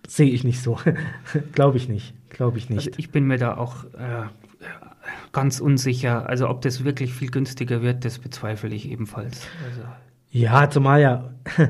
sehe 0.08 0.30
ich 0.30 0.44
nicht 0.44 0.62
so. 0.62 0.78
Glaube 1.52 1.76
ich 1.76 1.88
nicht. 1.88 2.14
Glaube 2.30 2.58
ich 2.58 2.70
nicht. 2.70 2.88
Also 2.88 2.90
ich 2.98 3.10
bin 3.10 3.26
mir 3.26 3.38
da 3.38 3.56
auch 3.56 3.84
äh, 3.84 4.26
ganz 5.32 5.60
unsicher. 5.60 6.28
Also 6.28 6.48
ob 6.48 6.62
das 6.62 6.84
wirklich 6.84 7.12
viel 7.12 7.30
günstiger 7.30 7.82
wird, 7.82 8.04
das 8.04 8.18
bezweifle 8.18 8.74
ich 8.74 8.90
ebenfalls. 8.90 9.46
Also. 9.68 9.82
Ja, 10.30 10.70
zumal 10.70 11.00
ja 11.00 11.30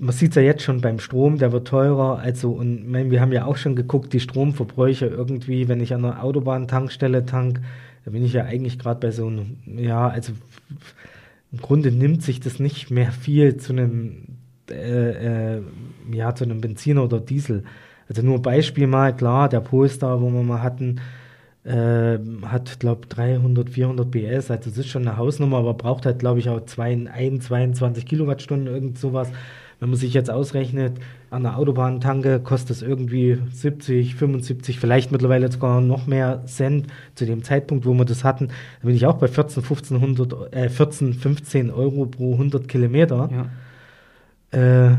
man 0.00 0.12
sieht 0.12 0.30
es 0.30 0.36
ja 0.36 0.42
jetzt 0.42 0.62
schon 0.62 0.80
beim 0.80 0.98
Strom, 0.98 1.38
der 1.38 1.52
wird 1.52 1.68
teurer. 1.68 2.18
Also, 2.18 2.52
und 2.52 2.88
mein, 2.90 3.10
wir 3.10 3.20
haben 3.20 3.32
ja 3.32 3.44
auch 3.44 3.56
schon 3.56 3.76
geguckt, 3.76 4.12
die 4.12 4.20
Stromverbräuche 4.20 5.06
irgendwie, 5.06 5.68
wenn 5.68 5.80
ich 5.80 5.94
an 5.94 6.04
einer 6.04 6.22
Autobahntankstelle 6.22 7.26
tank, 7.26 7.60
da 8.04 8.10
bin 8.10 8.24
ich 8.24 8.32
ja 8.32 8.44
eigentlich 8.44 8.78
gerade 8.78 9.00
bei 9.00 9.10
so 9.10 9.26
einem, 9.26 9.58
ja, 9.66 10.08
also 10.08 10.32
im 11.52 11.60
Grunde 11.60 11.90
nimmt 11.92 12.22
sich 12.22 12.40
das 12.40 12.58
nicht 12.58 12.90
mehr 12.90 13.12
viel 13.12 13.56
zu 13.56 13.72
einem, 13.72 14.38
äh, 14.70 15.56
äh, 15.56 15.62
ja, 16.12 16.34
zu 16.34 16.44
einem 16.44 16.60
Benziner 16.60 17.04
oder 17.04 17.20
Diesel. 17.20 17.64
Also 18.08 18.22
nur 18.22 18.42
Beispiel 18.42 18.86
mal, 18.86 19.14
klar, 19.14 19.48
der 19.48 19.60
Polestar, 19.60 20.20
wo 20.20 20.30
wir 20.30 20.42
mal 20.42 20.62
hatten, 20.62 21.00
äh, 21.64 22.18
hat, 22.46 22.80
glaube 22.80 23.06
300, 23.08 23.70
400 23.70 24.10
PS, 24.10 24.50
also 24.50 24.70
das 24.70 24.78
ist 24.78 24.88
schon 24.88 25.06
eine 25.06 25.16
Hausnummer, 25.16 25.58
aber 25.58 25.74
braucht 25.74 26.06
halt, 26.06 26.18
glaube 26.18 26.40
ich, 26.40 26.48
auch 26.48 26.64
zwei, 26.64 26.92
ein, 27.12 27.40
22 27.40 28.06
Kilowattstunden, 28.06 28.66
irgend 28.66 28.98
sowas. 28.98 29.30
Wenn 29.78 29.88
man 29.88 29.98
sich 29.98 30.12
jetzt 30.12 30.30
ausrechnet, 30.30 30.98
an 31.30 31.42
der 31.42 31.56
Autobahntanke 31.56 32.40
kostet 32.40 32.76
es 32.76 32.82
irgendwie 32.82 33.38
70, 33.50 34.14
75, 34.14 34.78
vielleicht 34.78 35.10
mittlerweile 35.10 35.50
sogar 35.50 35.80
noch 35.80 36.06
mehr 36.06 36.44
Cent. 36.44 36.88
Zu 37.14 37.24
dem 37.24 37.42
Zeitpunkt, 37.42 37.86
wo 37.86 37.94
wir 37.94 38.04
das 38.04 38.22
hatten, 38.22 38.48
da 38.48 38.86
bin 38.86 38.94
ich 38.94 39.06
auch 39.06 39.16
bei 39.16 39.26
14, 39.26 39.62
1500, 39.62 40.52
äh, 40.52 40.68
14, 40.68 41.14
15 41.14 41.70
Euro 41.70 42.04
pro 42.04 42.34
100 42.34 42.68
Kilometer. 42.68 43.30
Ja. 44.52 44.90
Äh, 44.90 44.96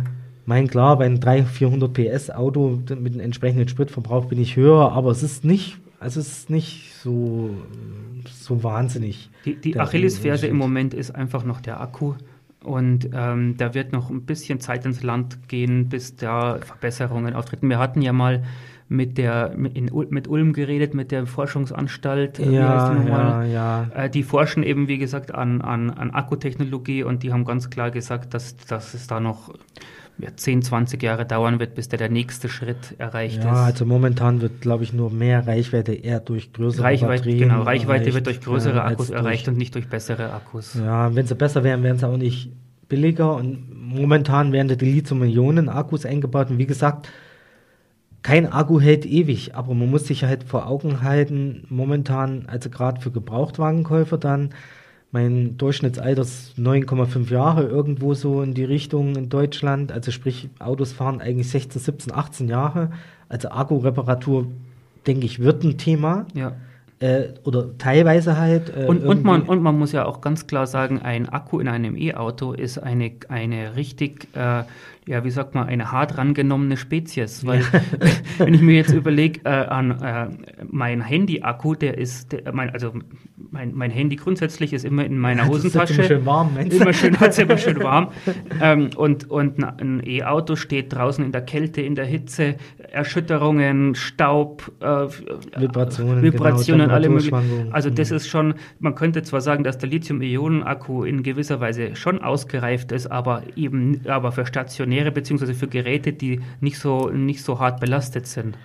mein 0.48 0.68
klar, 0.68 0.98
bei 0.98 1.06
einem 1.06 1.20
300, 1.20 1.48
400 1.52 1.94
PS 1.94 2.30
Auto 2.32 2.80
mit 2.90 3.14
einem 3.14 3.20
entsprechenden 3.20 3.68
Spritverbrauch 3.68 4.26
bin 4.26 4.42
ich 4.42 4.56
höher, 4.56 4.92
aber 4.92 5.12
es 5.12 5.22
ist 5.22 5.46
nicht 5.46 5.78
also 6.02 6.20
es 6.20 6.28
ist 6.30 6.50
nicht 6.50 6.96
so, 6.96 7.52
so 8.26 8.64
wahnsinnig. 8.64 9.30
Die, 9.46 9.56
die 9.56 9.80
Achillesferse 9.80 10.48
im 10.48 10.58
Moment 10.58 10.96
ist 10.96 11.12
einfach 11.12 11.44
noch 11.44 11.62
der 11.62 11.80
Akku. 11.80 12.16
Und 12.64 13.10
ähm, 13.14 13.56
da 13.58 13.76
wird 13.76 13.92
noch 13.92 14.10
ein 14.10 14.24
bisschen 14.24 14.60
Zeit 14.60 14.84
ins 14.86 15.04
Land 15.04 15.48
gehen, 15.48 15.90
bis 15.90 16.16
da 16.16 16.58
Verbesserungen 16.58 17.36
auftreten. 17.36 17.70
Wir 17.70 17.78
hatten 17.78 18.02
ja 18.02 18.14
mal 18.14 18.44
mit 18.90 19.20
der 19.20 19.54
in, 19.54 19.92
mit 20.10 20.28
Ulm 20.28 20.54
geredet, 20.54 20.96
mit 20.96 21.12
der 21.12 21.28
Forschungsanstalt. 21.28 22.40
Äh, 22.40 22.52
ja, 22.52 23.06
ja, 23.08 23.44
ja. 23.44 23.92
Äh, 23.94 24.10
die 24.10 24.24
forschen 24.24 24.64
eben, 24.64 24.88
wie 24.88 24.98
gesagt, 24.98 25.34
an, 25.34 25.62
an, 25.62 25.92
an 25.92 26.10
Akkutechnologie 26.10 27.04
und 27.04 27.22
die 27.22 27.32
haben 27.32 27.46
ganz 27.46 27.70
klar 27.70 27.92
gesagt, 27.92 28.34
dass, 28.34 28.58
dass 28.58 28.96
es 28.96 29.06
da 29.06 29.20
noch 29.20 29.54
ja, 30.22 30.30
10, 30.36 30.62
20 30.62 31.02
Jahre 31.02 31.26
dauern 31.26 31.60
wird, 31.60 31.76
bis 31.76 31.90
der, 31.90 31.98
der 31.98 32.10
nächste 32.10 32.48
Schritt 32.48 32.96
erreicht 32.98 33.44
ja, 33.44 33.52
ist. 33.52 33.58
Ja, 33.58 33.64
also 33.64 33.86
momentan 33.86 34.42
wird, 34.42 34.62
glaube 34.62 34.84
ich, 34.84 34.94
nur 34.94 35.12
mehr 35.12 35.48
Reichweite 35.48 35.94
eher 35.94 36.20
durch 36.20 36.54
größere 36.54 36.84
Reichweite, 36.84 37.24
Batterien 37.24 37.50
Genau, 37.50 37.64
Reichweite 37.64 38.02
erreicht, 38.02 38.16
wird 38.16 38.28
durch 38.28 38.42
größere 38.42 38.78
ja, 38.78 38.86
Akkus 38.86 39.10
erreicht 39.10 39.48
und 39.48 39.58
nicht 39.58 39.74
durch 39.76 39.90
bessere 39.90 40.34
Akkus. 40.34 40.76
Ja, 40.76 41.14
wenn 41.16 41.26
sie 41.26 41.36
besser 41.36 41.64
wären, 41.64 41.84
wären 41.84 41.98
sie 41.98 42.08
auch 42.08 42.18
nicht 42.18 42.52
billiger 42.88 43.36
und 43.36 43.66
momentan 43.72 44.52
werden 44.52 44.78
die 44.78 44.86
Lithium-Ionen-Akkus 44.86 46.06
eingebaut 46.06 46.50
und 46.50 46.58
wie 46.58 46.68
gesagt, 46.68 47.10
kein 48.22 48.52
Akku 48.52 48.80
hält 48.80 49.06
ewig, 49.06 49.56
aber 49.56 49.74
man 49.74 49.90
muss 49.90 50.06
sich 50.06 50.24
halt 50.24 50.44
vor 50.44 50.68
Augen 50.68 51.02
halten, 51.02 51.66
momentan, 51.70 52.46
also 52.48 52.70
gerade 52.70 53.02
für 53.02 53.12
Gebrauchtwagenkäufer 53.12 54.18
dann, 54.18 54.52
mein 55.12 55.58
Durchschnittsalter 55.58 56.22
ist 56.22 56.58
9,5 56.58 57.32
Jahre, 57.32 57.64
irgendwo 57.64 58.14
so 58.14 58.42
in 58.42 58.54
die 58.54 58.64
Richtung 58.64 59.16
in 59.16 59.30
Deutschland. 59.30 59.92
Also 59.92 60.12
sprich, 60.12 60.50
Autos 60.60 60.94
fahren 60.94 61.20
eigentlich 61.20 61.50
16, 61.50 61.82
17, 61.82 62.14
18 62.14 62.48
Jahre. 62.48 62.92
Also 63.28 63.50
Akkureparatur, 63.50 64.48
denke 65.06 65.26
ich, 65.26 65.40
wird 65.40 65.64
ein 65.64 65.78
Thema. 65.78 66.26
Ja. 66.34 66.54
Äh, 67.00 67.34
oder 67.44 67.78
teilweise 67.78 68.38
halt. 68.38 68.72
Äh, 68.76 68.86
und, 68.86 69.04
und, 69.04 69.24
man, 69.24 69.42
und 69.42 69.62
man 69.62 69.78
muss 69.78 69.92
ja 69.92 70.06
auch 70.06 70.22
ganz 70.22 70.48
klar 70.48 70.66
sagen, 70.66 71.02
ein 71.02 71.28
Akku 71.28 71.60
in 71.60 71.68
einem 71.68 71.98
E-Auto 71.98 72.54
ist 72.54 72.78
eine, 72.78 73.12
eine 73.28 73.76
richtig 73.76 74.30
äh, 74.34 74.64
ja, 75.08 75.24
wie 75.24 75.32
sagt 75.32 75.56
man, 75.56 75.68
eine 75.68 75.92
hart 75.92 76.18
rangenommene 76.20 76.78
Spezies. 76.78 77.46
Weil, 77.46 77.64
wenn 78.38 78.54
ich 78.54 78.62
mir 78.62 78.76
jetzt 78.76 78.94
überlege, 78.94 79.42
äh, 79.46 79.50
an 79.50 80.00
äh, 80.00 80.28
mein 80.70 81.02
Handy-Akku, 81.02 81.74
der 81.74 81.98
ist, 81.98 82.32
der, 82.32 82.54
mein, 82.54 82.70
also 82.70 82.94
mein, 83.36 83.74
mein 83.74 83.90
Handy 83.90 84.16
grundsätzlich 84.16 84.74
ist 84.74 84.86
immer 84.86 85.04
in 85.04 85.18
meiner 85.18 85.48
Hosentasche. 85.48 85.96
immer 85.96 86.04
schön 86.04 86.26
warm, 86.26 86.54
Mensch. 86.54 86.76
Immer 86.76 86.94
schön, 86.94 87.20
hat's 87.20 87.40
immer 87.40 87.58
schön 87.58 87.82
warm. 87.82 88.10
ähm, 88.62 88.92
und 88.96 89.30
und 89.30 89.64
ein 89.64 90.04
E-Auto 90.06 90.56
steht 90.56 90.94
draußen 90.94 91.26
in 91.26 91.32
der 91.32 91.42
Kälte, 91.42 91.82
in 91.82 91.96
der 91.96 92.06
Hitze, 92.06 92.56
Erschütterungen, 92.78 93.96
Staub, 93.96 94.72
äh, 94.82 95.08
Vibrationen, 95.60 96.22
Vibrationen 96.22 96.82
genau, 96.84 96.94
alle 96.94 97.10
möglichen. 97.10 97.74
Also 97.74 97.90
das 97.90 98.12
mhm. 98.12 98.18
ist 98.18 98.28
schon, 98.28 98.54
man 98.80 98.94
könnte 98.94 99.24
zwar 99.24 99.42
sagen, 99.42 99.64
dass 99.64 99.80
der 99.80 99.90
Lithium-Ionen-Akku 99.90 101.04
in 101.04 101.24
gewisser 101.24 101.60
Weise 101.60 101.96
schon 101.96 102.22
ausgereift 102.22 102.92
ist, 102.92 103.08
aber 103.08 103.44
eben, 103.56 104.02
aber 104.08 104.32
für 104.32 104.46
stationäre 104.46 104.91
stationäre 104.92 105.12
beziehungsweise 105.12 105.54
für 105.54 105.68
Geräte, 105.68 106.14
die 106.14 106.42
nicht 106.60 106.78
so, 106.78 107.10
nicht 107.10 107.44
so 107.44 107.60
hart 107.60 107.80
belastet 107.80 108.28
sind, 108.28 108.58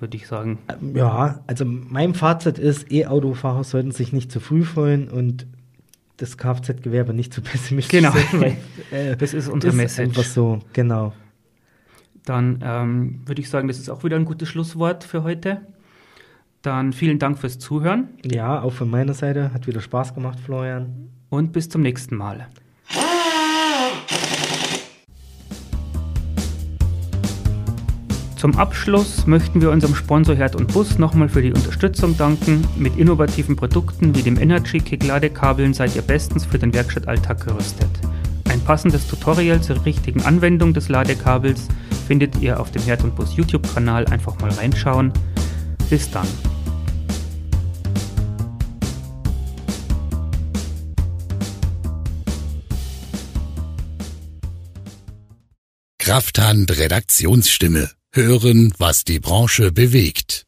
würde 0.00 0.16
ich 0.16 0.26
sagen. 0.26 0.58
Ja, 0.94 1.40
also 1.46 1.64
mein 1.64 2.14
Fazit 2.14 2.58
ist, 2.58 2.90
E-Autofahrer 2.90 3.64
sollten 3.64 3.92
sich 3.92 4.12
nicht 4.12 4.32
zu 4.32 4.40
früh 4.40 4.64
freuen 4.64 5.08
und 5.08 5.46
das 6.16 6.36
Kfz-Gewerbe 6.36 7.14
nicht 7.14 7.32
zu 7.32 7.42
pessimistisch 7.42 8.00
genau. 8.00 8.12
sein. 8.12 8.40
Weil, 8.40 8.56
äh, 9.12 9.16
das 9.16 9.34
ist 9.34 9.48
unsere 9.48 9.72
ist 9.72 9.76
Message. 9.76 10.08
Einfach 10.08 10.24
so, 10.24 10.60
genau. 10.72 11.12
Dann 12.24 12.62
ähm, 12.62 13.20
würde 13.26 13.40
ich 13.40 13.48
sagen, 13.48 13.68
das 13.68 13.78
ist 13.78 13.88
auch 13.88 14.04
wieder 14.04 14.16
ein 14.16 14.24
gutes 14.24 14.48
Schlusswort 14.48 15.04
für 15.04 15.22
heute. 15.22 15.60
Dann 16.62 16.92
vielen 16.92 17.18
Dank 17.18 17.38
fürs 17.38 17.58
Zuhören. 17.58 18.08
Ja, 18.24 18.60
auch 18.62 18.72
von 18.72 18.90
meiner 18.90 19.14
Seite. 19.14 19.52
Hat 19.52 19.66
wieder 19.66 19.80
Spaß 19.80 20.14
gemacht, 20.14 20.40
Florian. 20.40 21.08
Und 21.30 21.52
bis 21.52 21.68
zum 21.68 21.82
nächsten 21.82 22.16
Mal. 22.16 22.48
Zum 28.38 28.56
Abschluss 28.56 29.26
möchten 29.26 29.60
wir 29.60 29.72
unserem 29.72 29.96
Sponsor 29.96 30.36
Herd 30.36 30.54
und 30.54 30.72
Bus 30.72 30.96
nochmal 30.96 31.28
für 31.28 31.42
die 31.42 31.52
Unterstützung 31.52 32.16
danken. 32.16 32.64
Mit 32.76 32.96
innovativen 32.96 33.56
Produkten 33.56 34.14
wie 34.14 34.22
dem 34.22 34.38
Energy 34.38 34.78
Kick 34.78 35.02
Ladekabeln 35.02 35.74
seid 35.74 35.96
ihr 35.96 36.02
bestens 36.02 36.46
für 36.46 36.56
den 36.56 36.72
Werkstattalltag 36.72 37.44
gerüstet. 37.44 37.90
Ein 38.48 38.60
passendes 38.60 39.08
Tutorial 39.08 39.60
zur 39.60 39.84
richtigen 39.84 40.22
Anwendung 40.22 40.72
des 40.72 40.88
Ladekabels 40.88 41.66
findet 42.06 42.40
ihr 42.40 42.60
auf 42.60 42.70
dem 42.70 42.82
Herd 42.82 43.02
und 43.02 43.16
Bus 43.16 43.34
YouTube-Kanal. 43.34 44.06
Einfach 44.06 44.38
mal 44.38 44.50
reinschauen. 44.50 45.12
Bis 45.90 46.08
dann. 46.08 46.28
Krafthand 55.98 56.78
Redaktionsstimme 56.78 57.97
Hören, 58.10 58.72
was 58.78 59.04
die 59.04 59.20
Branche 59.20 59.70
bewegt. 59.70 60.46